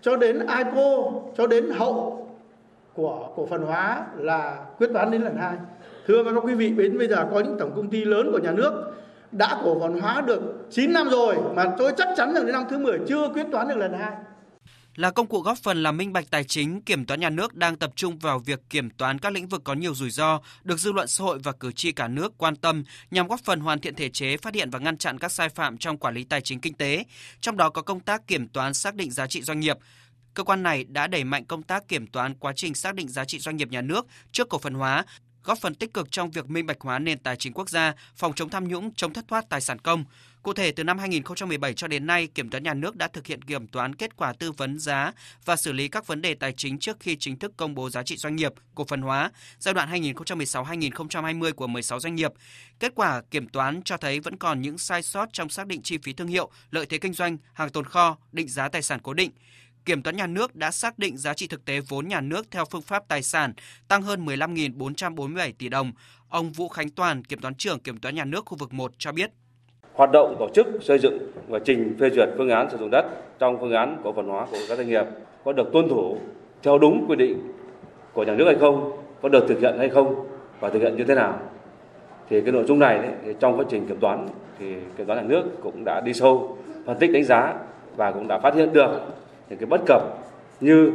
cho 0.00 0.16
đến 0.16 0.38
IPO 0.38 1.12
cho 1.36 1.46
đến 1.46 1.70
hậu 1.70 2.28
của 2.94 3.28
cổ 3.36 3.46
phần 3.46 3.62
hóa 3.62 4.06
là 4.16 4.56
quyết 4.78 4.90
toán 4.92 5.10
đến 5.10 5.22
lần 5.22 5.36
hai. 5.36 5.54
Thưa 6.06 6.24
các 6.24 6.40
quý 6.44 6.54
vị, 6.54 6.70
đến 6.70 6.98
bây 6.98 7.08
giờ 7.08 7.26
có 7.30 7.40
những 7.40 7.56
tổng 7.58 7.72
công 7.76 7.88
ty 7.88 8.04
lớn 8.04 8.32
của 8.32 8.38
nhà 8.38 8.52
nước 8.52 8.94
đã 9.32 9.60
cổ 9.64 9.80
phần 9.80 10.00
hóa 10.00 10.22
được 10.26 10.40
9 10.70 10.92
năm 10.92 11.08
rồi 11.08 11.36
mà 11.54 11.64
tôi 11.78 11.92
chắc 11.96 12.08
chắn 12.16 12.34
rằng 12.34 12.46
đến 12.46 12.52
năm 12.52 12.64
thứ 12.70 12.78
10 12.78 12.98
chưa 13.06 13.28
quyết 13.28 13.46
toán 13.52 13.68
được 13.68 13.76
lần 13.76 13.92
hai 13.92 14.12
là 14.96 15.10
công 15.10 15.26
cụ 15.26 15.40
góp 15.40 15.58
phần 15.58 15.82
làm 15.82 15.96
minh 15.96 16.12
bạch 16.12 16.30
tài 16.30 16.44
chính, 16.44 16.82
kiểm 16.82 17.06
toán 17.06 17.20
nhà 17.20 17.30
nước 17.30 17.54
đang 17.54 17.76
tập 17.76 17.92
trung 17.96 18.18
vào 18.18 18.38
việc 18.38 18.60
kiểm 18.70 18.90
toán 18.90 19.18
các 19.18 19.32
lĩnh 19.32 19.48
vực 19.48 19.64
có 19.64 19.74
nhiều 19.74 19.94
rủi 19.94 20.10
ro, 20.10 20.40
được 20.64 20.78
dư 20.78 20.92
luận 20.92 21.08
xã 21.08 21.24
hội 21.24 21.38
và 21.38 21.52
cử 21.52 21.72
tri 21.72 21.92
cả 21.92 22.08
nước 22.08 22.38
quan 22.38 22.56
tâm 22.56 22.84
nhằm 23.10 23.28
góp 23.28 23.40
phần 23.44 23.60
hoàn 23.60 23.80
thiện 23.80 23.94
thể 23.94 24.08
chế, 24.08 24.36
phát 24.36 24.54
hiện 24.54 24.70
và 24.70 24.78
ngăn 24.78 24.98
chặn 24.98 25.18
các 25.18 25.32
sai 25.32 25.48
phạm 25.48 25.78
trong 25.78 25.98
quản 25.98 26.14
lý 26.14 26.24
tài 26.24 26.40
chính 26.40 26.60
kinh 26.60 26.74
tế, 26.74 27.04
trong 27.40 27.56
đó 27.56 27.70
có 27.70 27.82
công 27.82 28.00
tác 28.00 28.26
kiểm 28.26 28.48
toán 28.48 28.74
xác 28.74 28.94
định 28.94 29.10
giá 29.10 29.26
trị 29.26 29.42
doanh 29.42 29.60
nghiệp. 29.60 29.76
Cơ 30.34 30.44
quan 30.44 30.62
này 30.62 30.84
đã 30.84 31.06
đẩy 31.06 31.24
mạnh 31.24 31.44
công 31.44 31.62
tác 31.62 31.88
kiểm 31.88 32.06
toán 32.06 32.34
quá 32.34 32.52
trình 32.56 32.74
xác 32.74 32.94
định 32.94 33.08
giá 33.08 33.24
trị 33.24 33.38
doanh 33.38 33.56
nghiệp 33.56 33.68
nhà 33.70 33.80
nước 33.80 34.06
trước 34.32 34.48
cổ 34.48 34.58
phần 34.58 34.74
hóa, 34.74 35.04
góp 35.44 35.58
phần 35.58 35.74
tích 35.74 35.94
cực 35.94 36.10
trong 36.10 36.30
việc 36.30 36.50
minh 36.50 36.66
bạch 36.66 36.80
hóa 36.80 36.98
nền 36.98 37.18
tài 37.18 37.36
chính 37.36 37.52
quốc 37.52 37.70
gia, 37.70 37.94
phòng 38.16 38.32
chống 38.34 38.48
tham 38.48 38.68
nhũng, 38.68 38.94
chống 38.94 39.12
thất 39.12 39.28
thoát 39.28 39.48
tài 39.48 39.60
sản 39.60 39.78
công. 39.78 40.04
Cụ 40.42 40.52
thể, 40.52 40.72
từ 40.72 40.84
năm 40.84 40.98
2017 40.98 41.74
cho 41.74 41.88
đến 41.88 42.06
nay, 42.06 42.26
Kiểm 42.26 42.50
toán 42.50 42.62
Nhà 42.62 42.74
nước 42.74 42.96
đã 42.96 43.08
thực 43.08 43.26
hiện 43.26 43.42
kiểm 43.42 43.66
toán 43.66 43.94
kết 43.94 44.16
quả 44.16 44.32
tư 44.32 44.52
vấn 44.52 44.78
giá 44.78 45.12
và 45.44 45.56
xử 45.56 45.72
lý 45.72 45.88
các 45.88 46.06
vấn 46.06 46.22
đề 46.22 46.34
tài 46.34 46.52
chính 46.56 46.78
trước 46.78 46.96
khi 47.00 47.16
chính 47.16 47.38
thức 47.38 47.52
công 47.56 47.74
bố 47.74 47.90
giá 47.90 48.02
trị 48.02 48.16
doanh 48.16 48.36
nghiệp, 48.36 48.52
cổ 48.74 48.84
phần 48.84 49.02
hóa 49.02 49.30
giai 49.58 49.74
đoạn 49.74 49.90
2016-2020 49.90 51.52
của 51.52 51.66
16 51.66 52.00
doanh 52.00 52.14
nghiệp. 52.14 52.32
Kết 52.80 52.92
quả 52.94 53.22
kiểm 53.30 53.48
toán 53.48 53.82
cho 53.82 53.96
thấy 53.96 54.20
vẫn 54.20 54.36
còn 54.36 54.60
những 54.60 54.78
sai 54.78 55.02
sót 55.02 55.28
trong 55.32 55.48
xác 55.48 55.66
định 55.66 55.82
chi 55.82 55.98
phí 56.02 56.12
thương 56.12 56.28
hiệu, 56.28 56.50
lợi 56.70 56.86
thế 56.86 56.98
kinh 56.98 57.12
doanh, 57.12 57.36
hàng 57.52 57.70
tồn 57.70 57.84
kho, 57.84 58.16
định 58.32 58.48
giá 58.48 58.68
tài 58.68 58.82
sản 58.82 59.00
cố 59.02 59.14
định. 59.14 59.30
Kiểm 59.84 60.02
toán 60.02 60.16
nhà 60.16 60.26
nước 60.26 60.56
đã 60.56 60.70
xác 60.70 60.98
định 60.98 61.16
giá 61.16 61.34
trị 61.34 61.46
thực 61.46 61.64
tế 61.64 61.80
vốn 61.88 62.08
nhà 62.08 62.20
nước 62.20 62.46
theo 62.50 62.64
phương 62.70 62.82
pháp 62.82 63.08
tài 63.08 63.22
sản 63.22 63.52
tăng 63.88 64.02
hơn 64.02 64.26
15.447 64.26 65.52
tỷ 65.58 65.68
đồng. 65.68 65.92
Ông 66.28 66.50
Vũ 66.50 66.68
Khánh 66.68 66.90
Toàn, 66.90 67.24
Kiểm 67.24 67.38
toán 67.38 67.54
trưởng 67.54 67.80
Kiểm 67.80 67.98
toán 67.98 68.14
nhà 68.14 68.24
nước 68.24 68.44
khu 68.46 68.56
vực 68.56 68.72
1 68.72 68.92
cho 68.98 69.12
biết 69.12 69.30
hoạt 69.94 70.10
động 70.12 70.36
tổ 70.38 70.48
chức 70.54 70.66
xây 70.82 70.98
dựng 70.98 71.18
và 71.48 71.58
trình 71.64 71.96
phê 72.00 72.10
duyệt 72.10 72.28
phương 72.36 72.50
án 72.50 72.70
sử 72.70 72.76
dụng 72.78 72.90
đất 72.90 73.04
trong 73.38 73.56
phương 73.60 73.72
án 73.72 74.00
cổ 74.04 74.12
phần 74.12 74.28
hóa 74.28 74.46
của 74.50 74.58
các 74.68 74.78
doanh 74.78 74.88
nghiệp 74.88 75.04
có 75.44 75.52
được 75.52 75.68
tuân 75.72 75.88
thủ 75.88 76.18
theo 76.62 76.78
đúng 76.78 77.04
quy 77.08 77.16
định 77.16 77.52
của 78.12 78.24
nhà 78.24 78.34
nước 78.34 78.44
hay 78.46 78.56
không, 78.60 79.02
có 79.22 79.28
được 79.28 79.44
thực 79.48 79.60
hiện 79.60 79.74
hay 79.78 79.88
không 79.88 80.28
và 80.60 80.70
thực 80.70 80.78
hiện 80.82 80.96
như 80.96 81.04
thế 81.04 81.14
nào. 81.14 81.40
Thì 82.30 82.40
cái 82.40 82.52
nội 82.52 82.64
dung 82.68 82.78
này 82.78 82.98
đấy, 82.98 83.12
thì 83.24 83.32
trong 83.40 83.58
quá 83.58 83.64
trình 83.70 83.88
kiểm 83.88 84.00
toán 84.00 84.28
thì 84.58 84.74
kiểm 84.96 85.06
toán 85.06 85.18
nhà 85.18 85.28
nước 85.28 85.42
cũng 85.62 85.84
đã 85.84 86.00
đi 86.00 86.12
sâu 86.12 86.58
phân 86.86 86.98
tích 86.98 87.12
đánh 87.12 87.24
giá 87.24 87.54
và 87.96 88.12
cũng 88.12 88.28
đã 88.28 88.38
phát 88.38 88.54
hiện 88.54 88.72
được 88.72 88.90
những 89.48 89.58
cái 89.58 89.66
bất 89.66 89.80
cập 89.86 90.02
như 90.60 90.92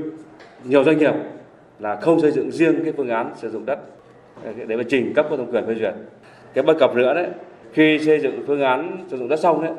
nhiều 0.64 0.84
doanh 0.84 0.98
nghiệp 0.98 1.14
là 1.80 2.00
không 2.02 2.22
xây 2.22 2.32
dựng 2.32 2.52
riêng 2.52 2.84
cái 2.84 2.94
phương 2.98 3.10
án 3.10 3.34
sử 3.42 3.50
dụng 3.50 3.66
đất 3.66 3.80
để 4.68 4.78
mà 4.78 4.84
trình 4.90 5.14
cấp 5.16 5.28
có 5.30 5.38
thẩm 5.38 5.52
quyền 5.52 5.66
phê 5.68 5.76
duyệt. 5.80 5.94
Cái 6.54 6.64
bất 6.64 6.78
cập 6.80 6.96
nữa 6.96 7.14
đấy 7.14 7.28
khi 7.74 8.00
xây 8.06 8.20
dựng 8.20 8.44
phương 8.48 8.62
án 8.62 9.06
sử 9.12 9.18
dụng 9.18 9.28
đất 9.28 9.40
xong 9.40 9.62
đấy 9.62 9.74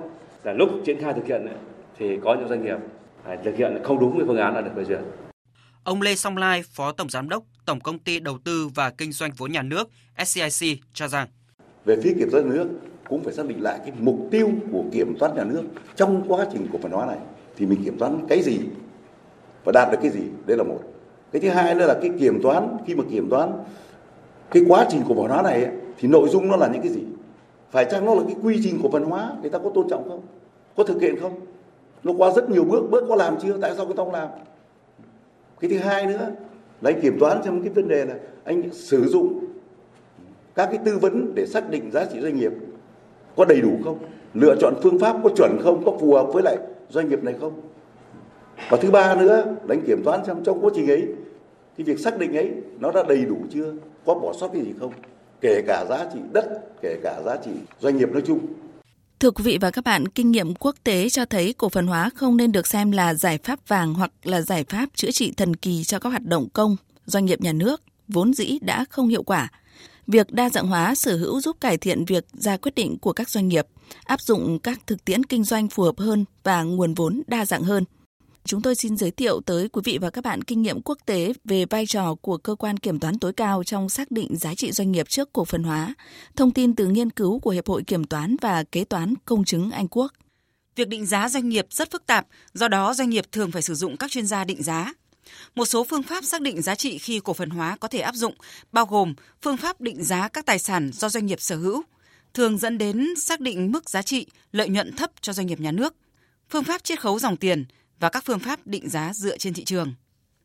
là 0.45 0.53
lúc 0.53 0.71
triển 0.87 1.01
khai 1.01 1.13
thực 1.13 1.27
hiện 1.27 1.47
đấy, 1.47 1.55
thì 1.99 2.19
có 2.25 2.35
những 2.35 2.49
doanh 2.49 2.65
nghiệp 2.65 2.77
phải 3.25 3.39
thực 3.45 3.57
hiện 3.57 3.79
không 3.85 4.01
đúng 4.01 4.19
cái 4.19 4.27
phương 4.27 4.37
án 4.37 4.55
đã 4.55 4.61
được 4.61 4.71
phê 4.77 4.85
duyệt. 4.85 5.01
Ông 5.85 6.03
Lê 6.03 6.15
Song 6.15 6.37
Lai, 6.37 6.63
Phó 6.63 6.93
Tổng 6.93 7.09
Giám 7.09 7.29
đốc 7.29 7.43
Tổng 7.65 7.81
Công 7.81 7.99
ty 7.99 8.21
Đầu 8.21 8.39
tư 8.45 8.69
và 8.75 8.91
Kinh 8.91 9.13
doanh 9.13 9.31
vốn 9.37 9.53
nhà 9.53 9.63
nước 9.63 9.91
SCIC 10.25 10.79
cho 10.93 11.09
rằng 11.09 11.29
về 11.85 11.97
phía 12.03 12.15
kiểm 12.19 12.29
toán 12.33 12.49
nhà 12.49 12.55
nước 12.55 12.69
cũng 13.09 13.25
phải 13.25 13.35
xác 13.35 13.47
định 13.47 13.63
lại 13.63 13.79
cái 13.79 13.93
mục 14.01 14.29
tiêu 14.31 14.51
của 14.73 14.85
kiểm 14.93 15.17
toán 15.19 15.35
nhà 15.37 15.45
nước 15.45 15.63
trong 15.97 16.25
quá 16.29 16.47
trình 16.53 16.67
cổ 16.73 16.79
phần 16.83 16.93
hóa 16.93 17.07
này 17.07 17.19
thì 17.61 17.67
mình 17.67 17.85
kiểm 17.85 17.99
toán 17.99 18.27
cái 18.29 18.43
gì 18.43 18.59
và 19.65 19.73
đạt 19.73 19.89
được 19.93 19.99
cái 20.03 20.11
gì 20.11 20.21
đây 20.47 20.57
là 20.57 20.65
một. 20.65 20.79
Cái 21.33 21.43
thứ 21.43 21.49
hai 21.49 21.75
nữa 21.75 21.87
là 21.87 21.95
cái 22.03 22.11
kiểm 22.19 22.43
toán 22.43 22.77
khi 22.87 22.95
mà 22.95 23.05
kiểm 23.11 23.31
toán 23.31 23.53
cái 24.51 24.63
quá 24.69 24.87
trình 24.89 25.03
cổ 25.09 25.15
phần 25.15 25.29
hóa 25.29 25.43
này 25.43 25.65
ấy, 25.65 25.73
thì 25.99 26.09
nội 26.09 26.29
dung 26.29 26.49
nó 26.49 26.57
là 26.57 26.69
những 26.73 26.83
cái 26.83 26.91
gì? 26.91 27.03
Phải 27.71 27.85
chăng 27.85 28.05
nó 28.05 28.15
là 28.15 28.23
cái 28.27 28.37
quy 28.43 28.61
trình 28.65 28.79
cổ 28.83 28.91
phần 28.93 29.05
hóa? 29.05 29.33
Người 29.41 29.51
ta 29.51 29.59
có 29.59 29.71
tôn 29.75 29.89
trọng 29.89 30.09
không? 30.09 30.21
Có 30.77 30.85
thực 30.85 31.03
hiện 31.03 31.21
không? 31.21 31.41
Nó 32.05 32.13
qua 32.19 32.33
rất 32.33 32.51
nhiều 32.51 32.65
bước 32.65 32.91
bước 32.91 33.05
có 33.09 33.17
làm 33.17 33.37
chưa? 33.41 33.59
Tại 33.61 33.73
sao 33.77 33.87
người 33.87 33.95
ta 33.95 34.05
không 34.05 34.13
làm? 34.13 34.29
Cái 35.61 35.71
thứ 35.71 35.79
hai 35.79 36.07
nữa 36.07 36.31
là 36.81 36.91
anh 36.91 37.01
kiểm 37.01 37.19
toán 37.21 37.41
trong 37.45 37.63
cái 37.63 37.73
vấn 37.73 37.89
đề 37.89 38.05
là 38.05 38.15
anh 38.45 38.63
sử 38.73 39.05
dụng 39.09 39.45
các 40.55 40.67
cái 40.67 40.79
tư 40.85 40.99
vấn 40.99 41.35
để 41.35 41.47
xác 41.47 41.71
định 41.71 41.91
giá 41.91 42.05
trị 42.05 42.21
doanh 42.21 42.39
nghiệp 42.39 42.53
có 43.37 43.45
đầy 43.45 43.61
đủ 43.61 43.71
không? 43.85 43.99
Lựa 44.35 44.57
chọn 44.61 44.75
phương 44.83 44.99
pháp 44.99 45.17
có 45.23 45.31
chuẩn 45.37 45.59
không? 45.63 45.85
Có 45.85 45.93
phù 46.01 46.15
hợp 46.15 46.27
với 46.33 46.43
lại 46.43 46.57
doanh 46.91 47.09
nghiệp 47.09 47.23
này 47.23 47.35
không? 47.41 47.61
Và 48.69 48.77
thứ 48.77 48.91
ba 48.91 49.15
nữa 49.15 49.57
đánh 49.69 49.83
kiểm 49.87 50.03
toán 50.05 50.21
trong 50.27 50.45
trong 50.45 50.65
quá 50.65 50.71
trình 50.75 50.91
ấy 50.91 51.07
cái 51.77 51.85
việc 51.85 51.99
xác 52.01 52.19
định 52.19 52.37
ấy 52.37 52.51
nó 52.79 52.93
đã 52.93 53.03
đầy 53.09 53.25
đủ 53.25 53.37
chưa? 53.51 53.73
Có 54.07 54.15
bỏ 54.15 54.33
sót 54.41 54.49
cái 54.49 54.63
gì 54.63 54.73
không? 54.81 54.93
Kể 55.41 55.63
cả 55.67 55.85
giá 55.89 56.07
trị 56.15 56.21
đất 56.33 56.45
kể 56.83 56.97
cả 57.03 57.23
giá 57.25 57.37
trị 57.45 57.51
doanh 57.81 57.97
nghiệp 57.97 58.13
nói 58.13 58.23
chung. 58.27 58.39
Thưa 59.21 59.31
quý 59.31 59.45
vị 59.45 59.59
và 59.61 59.71
các 59.71 59.85
bạn, 59.85 60.09
kinh 60.09 60.31
nghiệm 60.31 60.55
quốc 60.55 60.77
tế 60.85 61.09
cho 61.09 61.25
thấy 61.25 61.53
cổ 61.53 61.69
phần 61.69 61.87
hóa 61.87 62.11
không 62.15 62.37
nên 62.37 62.53
được 62.53 62.67
xem 62.67 62.91
là 62.91 63.15
giải 63.15 63.39
pháp 63.39 63.69
vàng 63.69 63.95
hoặc 63.95 64.13
là 64.25 64.41
giải 64.41 64.65
pháp 64.65 64.87
chữa 64.95 65.11
trị 65.11 65.33
thần 65.37 65.57
kỳ 65.57 65.85
cho 65.85 65.99
các 65.99 66.09
hoạt 66.09 66.25
động 66.25 66.49
công, 66.53 66.77
doanh 67.07 67.25
nghiệp 67.25 67.41
nhà 67.41 67.53
nước 67.53 67.83
vốn 68.09 68.35
dĩ 68.35 68.59
đã 68.63 68.85
không 68.91 69.09
hiệu 69.09 69.23
quả. 69.23 69.49
Việc 70.11 70.33
đa 70.33 70.51
dạng 70.51 70.67
hóa 70.67 70.95
sở 70.95 71.17
hữu 71.17 71.41
giúp 71.41 71.57
cải 71.61 71.77
thiện 71.77 72.05
việc 72.05 72.27
ra 72.33 72.57
quyết 72.57 72.75
định 72.75 72.99
của 72.99 73.13
các 73.13 73.29
doanh 73.29 73.49
nghiệp, 73.49 73.67
áp 74.05 74.21
dụng 74.21 74.59
các 74.59 74.81
thực 74.87 75.05
tiễn 75.05 75.25
kinh 75.25 75.45
doanh 75.45 75.69
phù 75.69 75.83
hợp 75.83 75.99
hơn 75.99 76.25
và 76.43 76.63
nguồn 76.63 76.95
vốn 76.95 77.23
đa 77.27 77.45
dạng 77.45 77.63
hơn. 77.63 77.85
Chúng 78.45 78.63
tôi 78.63 78.75
xin 78.75 78.97
giới 78.97 79.11
thiệu 79.11 79.41
tới 79.41 79.69
quý 79.69 79.83
vị 79.85 79.99
và 79.99 80.11
các 80.11 80.25
bạn 80.25 80.45
kinh 80.45 80.63
nghiệm 80.63 80.83
quốc 80.83 80.99
tế 81.07 81.33
về 81.45 81.65
vai 81.65 81.87
trò 81.87 82.15
của 82.15 82.37
cơ 82.37 82.55
quan 82.55 82.77
kiểm 82.77 82.99
toán 82.99 83.19
tối 83.19 83.33
cao 83.33 83.65
trong 83.65 83.89
xác 83.89 84.11
định 84.11 84.37
giá 84.37 84.55
trị 84.55 84.73
doanh 84.73 84.93
nghiệp 84.93 85.09
trước 85.09 85.33
cổ 85.33 85.45
phần 85.45 85.63
hóa. 85.63 85.95
Thông 86.37 86.51
tin 86.51 86.75
từ 86.75 86.87
nghiên 86.87 87.11
cứu 87.11 87.39
của 87.39 87.51
Hiệp 87.51 87.69
hội 87.69 87.83
Kiểm 87.83 88.05
toán 88.05 88.37
và 88.41 88.65
Kế 88.65 88.85
toán 88.85 89.15
Công 89.25 89.45
chứng 89.45 89.71
Anh 89.71 89.89
Quốc. 89.89 90.13
Việc 90.77 90.89
định 90.89 91.07
giá 91.07 91.29
doanh 91.29 91.49
nghiệp 91.49 91.67
rất 91.71 91.91
phức 91.91 92.07
tạp, 92.07 92.27
do 92.53 92.69
đó 92.69 92.95
doanh 92.95 93.11
nghiệp 93.11 93.25
thường 93.33 93.51
phải 93.51 93.63
sử 93.63 93.75
dụng 93.75 93.97
các 93.97 94.11
chuyên 94.11 94.27
gia 94.27 94.45
định 94.45 94.63
giá. 94.63 94.93
Một 95.55 95.65
số 95.65 95.85
phương 95.85 96.03
pháp 96.03 96.25
xác 96.25 96.41
định 96.41 96.63
giá 96.63 96.75
trị 96.75 96.99
khi 96.99 97.21
cổ 97.25 97.33
phần 97.33 97.51
hóa 97.51 97.77
có 97.81 97.89
thể 97.89 97.99
áp 97.99 98.15
dụng, 98.15 98.35
bao 98.73 98.87
gồm 98.87 99.15
phương 99.43 99.57
pháp 99.57 99.81
định 99.81 100.05
giá 100.05 100.29
các 100.29 100.47
tài 100.47 100.59
sản 100.59 100.91
do 100.93 101.09
doanh 101.09 101.27
nghiệp 101.27 101.41
sở 101.41 101.57
hữu, 101.57 101.83
thường 102.35 102.59
dẫn 102.59 102.79
đến 102.79 103.15
xác 103.17 103.41
định 103.41 103.73
mức 103.73 103.91
giá 103.91 104.03
trị, 104.03 104.27
lợi 104.53 104.69
nhuận 104.69 104.97
thấp 104.97 105.11
cho 105.21 105.33
doanh 105.33 105.47
nghiệp 105.47 105.61
nhà 105.61 105.73
nước, 105.73 105.95
phương 106.51 106.65
pháp 106.65 106.85
chiết 106.85 107.01
khấu 107.01 107.19
dòng 107.19 107.37
tiền 107.37 107.65
và 108.01 108.09
các 108.09 108.25
phương 108.25 108.39
pháp 108.39 108.67
định 108.67 108.89
giá 108.89 109.13
dựa 109.15 109.39
trên 109.39 109.55
thị 109.55 109.65
trường. 109.65 109.95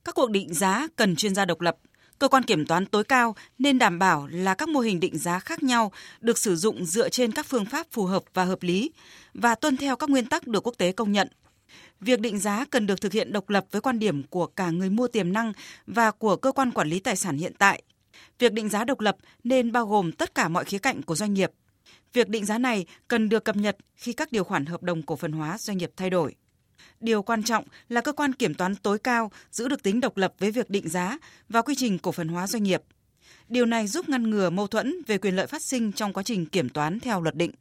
Các 0.03 0.15
cuộc 0.15 0.31
định 0.31 0.53
giá 0.53 0.87
cần 0.95 1.15
chuyên 1.15 1.35
gia 1.35 1.45
độc 1.45 1.61
lập, 1.61 1.77
cơ 2.19 2.27
quan 2.27 2.43
kiểm 2.43 2.65
toán 2.65 2.85
tối 2.85 3.03
cao 3.03 3.35
nên 3.59 3.79
đảm 3.79 3.99
bảo 3.99 4.27
là 4.27 4.53
các 4.53 4.69
mô 4.69 4.79
hình 4.79 4.99
định 4.99 5.17
giá 5.17 5.39
khác 5.39 5.63
nhau 5.63 5.91
được 6.21 6.37
sử 6.37 6.55
dụng 6.55 6.85
dựa 6.85 7.09
trên 7.09 7.31
các 7.31 7.45
phương 7.45 7.65
pháp 7.65 7.87
phù 7.91 8.05
hợp 8.05 8.23
và 8.33 8.43
hợp 8.43 8.63
lý 8.63 8.91
và 9.33 9.55
tuân 9.55 9.77
theo 9.77 9.95
các 9.95 10.09
nguyên 10.09 10.25
tắc 10.25 10.47
được 10.47 10.67
quốc 10.67 10.75
tế 10.77 10.91
công 10.91 11.11
nhận. 11.11 11.27
Việc 12.05 12.19
định 12.19 12.39
giá 12.39 12.65
cần 12.65 12.87
được 12.87 13.01
thực 13.01 13.13
hiện 13.13 13.31
độc 13.31 13.49
lập 13.49 13.65
với 13.71 13.81
quan 13.81 13.99
điểm 13.99 14.23
của 14.23 14.47
cả 14.47 14.69
người 14.69 14.89
mua 14.89 15.07
tiềm 15.07 15.33
năng 15.33 15.53
và 15.87 16.11
của 16.11 16.35
cơ 16.35 16.51
quan 16.51 16.71
quản 16.71 16.87
lý 16.87 16.99
tài 16.99 17.15
sản 17.15 17.37
hiện 17.37 17.53
tại. 17.57 17.81
Việc 18.39 18.53
định 18.53 18.69
giá 18.69 18.83
độc 18.83 18.99
lập 18.99 19.17
nên 19.43 19.71
bao 19.71 19.85
gồm 19.85 20.11
tất 20.11 20.35
cả 20.35 20.47
mọi 20.47 20.65
khía 20.65 20.77
cạnh 20.77 21.01
của 21.01 21.15
doanh 21.15 21.33
nghiệp. 21.33 21.51
Việc 22.13 22.29
định 22.29 22.45
giá 22.45 22.57
này 22.57 22.85
cần 23.07 23.29
được 23.29 23.45
cập 23.45 23.55
nhật 23.55 23.77
khi 23.95 24.13
các 24.13 24.31
điều 24.31 24.43
khoản 24.43 24.65
hợp 24.65 24.83
đồng 24.83 25.03
cổ 25.03 25.15
phần 25.15 25.31
hóa 25.31 25.57
doanh 25.57 25.77
nghiệp 25.77 25.91
thay 25.97 26.09
đổi. 26.09 26.35
Điều 26.99 27.21
quan 27.21 27.43
trọng 27.43 27.65
là 27.89 28.01
cơ 28.01 28.11
quan 28.11 28.33
kiểm 28.33 28.53
toán 28.53 28.75
tối 28.75 28.99
cao 28.99 29.31
giữ 29.51 29.67
được 29.67 29.83
tính 29.83 29.99
độc 29.99 30.17
lập 30.17 30.33
với 30.39 30.51
việc 30.51 30.69
định 30.69 30.89
giá 30.89 31.17
và 31.49 31.61
quy 31.61 31.75
trình 31.75 31.99
cổ 31.99 32.11
phần 32.11 32.27
hóa 32.27 32.47
doanh 32.47 32.63
nghiệp. 32.63 32.81
Điều 33.47 33.65
này 33.65 33.87
giúp 33.87 34.09
ngăn 34.09 34.29
ngừa 34.29 34.49
mâu 34.49 34.67
thuẫn 34.67 34.95
về 35.07 35.17
quyền 35.17 35.35
lợi 35.35 35.47
phát 35.47 35.61
sinh 35.61 35.91
trong 35.91 36.13
quá 36.13 36.23
trình 36.23 36.45
kiểm 36.45 36.69
toán 36.69 36.99
theo 36.99 37.21
luật 37.21 37.35
định. 37.35 37.51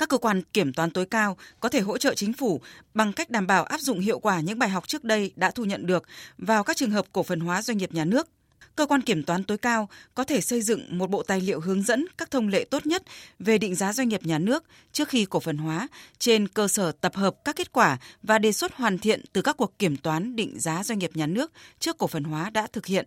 Các 0.00 0.08
cơ 0.08 0.18
quan 0.18 0.42
kiểm 0.42 0.72
toán 0.72 0.90
tối 0.90 1.06
cao 1.06 1.36
có 1.60 1.68
thể 1.68 1.80
hỗ 1.80 1.98
trợ 1.98 2.14
chính 2.14 2.32
phủ 2.32 2.60
bằng 2.94 3.12
cách 3.12 3.30
đảm 3.30 3.46
bảo 3.46 3.64
áp 3.64 3.80
dụng 3.80 4.00
hiệu 4.00 4.18
quả 4.18 4.40
những 4.40 4.58
bài 4.58 4.68
học 4.68 4.88
trước 4.88 5.04
đây 5.04 5.32
đã 5.36 5.50
thu 5.50 5.64
nhận 5.64 5.86
được 5.86 6.04
vào 6.38 6.64
các 6.64 6.76
trường 6.76 6.90
hợp 6.90 7.06
cổ 7.12 7.22
phần 7.22 7.40
hóa 7.40 7.62
doanh 7.62 7.78
nghiệp 7.78 7.92
nhà 7.92 8.04
nước 8.04 8.28
cơ 8.76 8.86
quan 8.86 9.00
kiểm 9.00 9.22
toán 9.22 9.44
tối 9.44 9.58
cao 9.58 9.88
có 10.14 10.24
thể 10.24 10.40
xây 10.40 10.62
dựng 10.62 10.98
một 10.98 11.10
bộ 11.10 11.22
tài 11.22 11.40
liệu 11.40 11.60
hướng 11.60 11.82
dẫn 11.82 12.04
các 12.18 12.30
thông 12.30 12.48
lệ 12.48 12.64
tốt 12.64 12.86
nhất 12.86 13.02
về 13.38 13.58
định 13.58 13.74
giá 13.74 13.92
doanh 13.92 14.08
nghiệp 14.08 14.26
nhà 14.26 14.38
nước 14.38 14.64
trước 14.92 15.08
khi 15.08 15.24
cổ 15.24 15.40
phần 15.40 15.56
hóa 15.56 15.88
trên 16.18 16.48
cơ 16.48 16.68
sở 16.68 16.92
tập 16.92 17.14
hợp 17.14 17.36
các 17.44 17.56
kết 17.56 17.72
quả 17.72 17.98
và 18.22 18.38
đề 18.38 18.52
xuất 18.52 18.74
hoàn 18.74 18.98
thiện 18.98 19.24
từ 19.32 19.42
các 19.42 19.56
cuộc 19.56 19.78
kiểm 19.78 19.96
toán 19.96 20.36
định 20.36 20.60
giá 20.60 20.84
doanh 20.84 20.98
nghiệp 20.98 21.10
nhà 21.14 21.26
nước 21.26 21.52
trước 21.78 21.98
cổ 21.98 22.06
phần 22.06 22.24
hóa 22.24 22.50
đã 22.50 22.66
thực 22.72 22.86
hiện. 22.86 23.06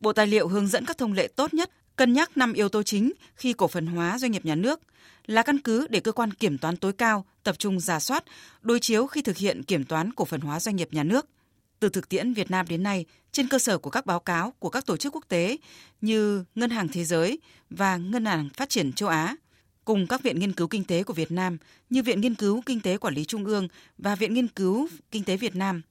Bộ 0.00 0.12
tài 0.12 0.26
liệu 0.26 0.48
hướng 0.48 0.66
dẫn 0.66 0.84
các 0.84 0.98
thông 0.98 1.12
lệ 1.12 1.28
tốt 1.36 1.54
nhất 1.54 1.70
cân 2.00 2.12
nhắc 2.12 2.36
5 2.36 2.52
yếu 2.52 2.68
tố 2.68 2.82
chính 2.82 3.12
khi 3.36 3.52
cổ 3.52 3.68
phần 3.68 3.86
hóa 3.86 4.18
doanh 4.18 4.32
nghiệp 4.32 4.44
nhà 4.44 4.54
nước 4.54 4.80
là 5.26 5.42
căn 5.42 5.58
cứ 5.58 5.86
để 5.90 6.00
cơ 6.00 6.12
quan 6.12 6.32
kiểm 6.32 6.58
toán 6.58 6.76
tối 6.76 6.92
cao 6.92 7.24
tập 7.42 7.58
trung 7.58 7.80
giả 7.80 8.00
soát, 8.00 8.24
đối 8.62 8.80
chiếu 8.80 9.06
khi 9.06 9.22
thực 9.22 9.36
hiện 9.36 9.62
kiểm 9.62 9.84
toán 9.84 10.12
cổ 10.12 10.24
phần 10.24 10.40
hóa 10.40 10.60
doanh 10.60 10.76
nghiệp 10.76 10.88
nhà 10.92 11.04
nước– 11.04 11.26
từ 11.80 11.88
thực 11.88 12.08
tiễn 12.08 12.32
Việt 12.32 12.50
Nam 12.50 12.66
đến 12.68 12.82
nay, 12.82 13.04
trên 13.32 13.48
cơ 13.48 13.58
sở 13.58 13.78
của 13.78 13.90
các 13.90 14.06
báo 14.06 14.20
cáo 14.20 14.52
của 14.58 14.68
các 14.68 14.86
tổ 14.86 14.96
chức 14.96 15.14
quốc 15.14 15.24
tế 15.28 15.56
như 16.00 16.44
Ngân 16.54 16.70
hàng 16.70 16.88
Thế 16.88 17.04
giới 17.04 17.38
và 17.70 17.96
Ngân 17.96 18.24
hàng 18.24 18.48
Phát 18.56 18.68
triển 18.68 18.92
châu 18.92 19.08
Á, 19.08 19.36
cùng 19.84 20.06
các 20.06 20.22
viện 20.22 20.38
nghiên 20.38 20.52
cứu 20.52 20.68
kinh 20.68 20.84
tế 20.84 21.02
của 21.02 21.12
Việt 21.12 21.30
Nam 21.30 21.58
như 21.90 22.02
Viện 22.02 22.20
Nghiên 22.20 22.34
cứu 22.34 22.62
Kinh 22.66 22.80
tế 22.80 22.96
Quản 22.96 23.14
lý 23.14 23.24
Trung 23.24 23.44
ương 23.44 23.68
và 23.98 24.14
Viện 24.14 24.34
Nghiên 24.34 24.48
cứu 24.48 24.88
Kinh 25.10 25.24
tế 25.24 25.36
Việt 25.36 25.56
Nam. 25.56 25.82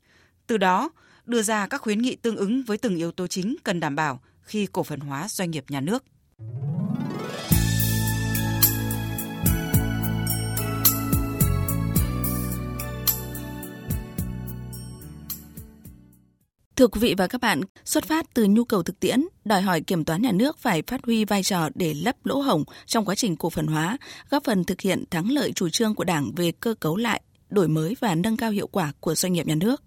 Từ 0.47 0.57
đó, 0.57 0.89
đưa 1.25 1.41
ra 1.41 1.67
các 1.67 1.81
khuyến 1.81 2.01
nghị 2.01 2.15
tương 2.15 2.37
ứng 2.37 2.63
với 2.63 2.77
từng 2.77 2.95
yếu 2.95 3.11
tố 3.11 3.27
chính 3.27 3.55
cần 3.63 3.79
đảm 3.79 3.95
bảo 3.95 4.21
khi 4.49 4.67
cổ 4.71 4.83
phần 4.83 4.99
hóa 4.99 5.27
doanh 5.29 5.51
nghiệp 5.51 5.65
nhà 5.69 5.81
nước. 5.81 6.03
Thưa 16.75 16.87
quý 16.87 16.99
vị 16.99 17.15
và 17.17 17.27
các 17.27 17.41
bạn, 17.41 17.61
xuất 17.85 18.05
phát 18.05 18.25
từ 18.33 18.45
nhu 18.45 18.63
cầu 18.63 18.83
thực 18.83 18.99
tiễn, 18.99 19.21
đòi 19.45 19.61
hỏi 19.61 19.81
kiểm 19.81 20.05
toán 20.05 20.21
nhà 20.21 20.31
nước 20.31 20.57
phải 20.59 20.83
phát 20.87 21.05
huy 21.05 21.25
vai 21.25 21.43
trò 21.43 21.69
để 21.75 21.93
lấp 21.93 22.25
lỗ 22.25 22.39
hổng 22.39 22.63
trong 22.85 23.05
quá 23.05 23.15
trình 23.15 23.35
cổ 23.35 23.49
phần 23.49 23.67
hóa, 23.67 23.97
góp 24.29 24.43
phần 24.43 24.63
thực 24.63 24.81
hiện 24.81 25.03
thắng 25.11 25.31
lợi 25.31 25.51
chủ 25.51 25.69
trương 25.69 25.95
của 25.95 26.03
Đảng 26.03 26.31
về 26.35 26.51
cơ 26.51 26.73
cấu 26.79 26.97
lại, 26.97 27.21
đổi 27.49 27.67
mới 27.67 27.95
và 27.99 28.15
nâng 28.15 28.37
cao 28.37 28.51
hiệu 28.51 28.67
quả 28.67 28.91
của 28.99 29.15
doanh 29.15 29.33
nghiệp 29.33 29.47
nhà 29.47 29.55
nước. 29.55 29.83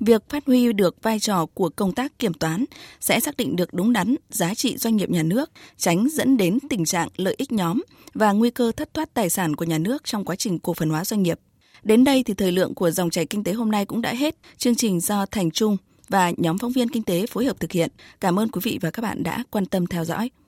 Việc 0.00 0.28
phát 0.28 0.46
huy 0.46 0.72
được 0.72 1.02
vai 1.02 1.20
trò 1.20 1.46
của 1.46 1.68
công 1.68 1.92
tác 1.92 2.18
kiểm 2.18 2.34
toán 2.34 2.64
sẽ 3.00 3.20
xác 3.20 3.36
định 3.36 3.56
được 3.56 3.74
đúng 3.74 3.92
đắn 3.92 4.14
giá 4.30 4.54
trị 4.54 4.76
doanh 4.76 4.96
nghiệp 4.96 5.10
nhà 5.10 5.22
nước, 5.22 5.50
tránh 5.76 6.08
dẫn 6.12 6.36
đến 6.36 6.58
tình 6.70 6.84
trạng 6.84 7.08
lợi 7.16 7.34
ích 7.38 7.52
nhóm 7.52 7.82
và 8.14 8.32
nguy 8.32 8.50
cơ 8.50 8.72
thất 8.76 8.94
thoát 8.94 9.14
tài 9.14 9.30
sản 9.30 9.56
của 9.56 9.64
nhà 9.64 9.78
nước 9.78 10.04
trong 10.04 10.24
quá 10.24 10.36
trình 10.36 10.58
cổ 10.58 10.74
phần 10.74 10.90
hóa 10.90 11.04
doanh 11.04 11.22
nghiệp. 11.22 11.40
Đến 11.82 12.04
đây 12.04 12.22
thì 12.22 12.34
thời 12.34 12.52
lượng 12.52 12.74
của 12.74 12.90
dòng 12.90 13.10
chảy 13.10 13.26
kinh 13.26 13.44
tế 13.44 13.52
hôm 13.52 13.70
nay 13.70 13.84
cũng 13.84 14.02
đã 14.02 14.14
hết. 14.14 14.36
Chương 14.58 14.74
trình 14.74 15.00
do 15.00 15.26
Thành 15.26 15.50
Trung, 15.50 15.76
và 16.08 16.32
nhóm 16.36 16.58
phóng 16.58 16.72
viên 16.72 16.88
kinh 16.88 17.02
tế 17.02 17.26
phối 17.26 17.44
hợp 17.44 17.60
thực 17.60 17.72
hiện. 17.72 17.90
Cảm 18.20 18.38
ơn 18.38 18.48
quý 18.48 18.60
vị 18.64 18.78
và 18.80 18.90
các 18.90 19.02
bạn 19.02 19.22
đã 19.22 19.44
quan 19.50 19.66
tâm 19.66 19.86
theo 19.86 20.04
dõi. 20.04 20.30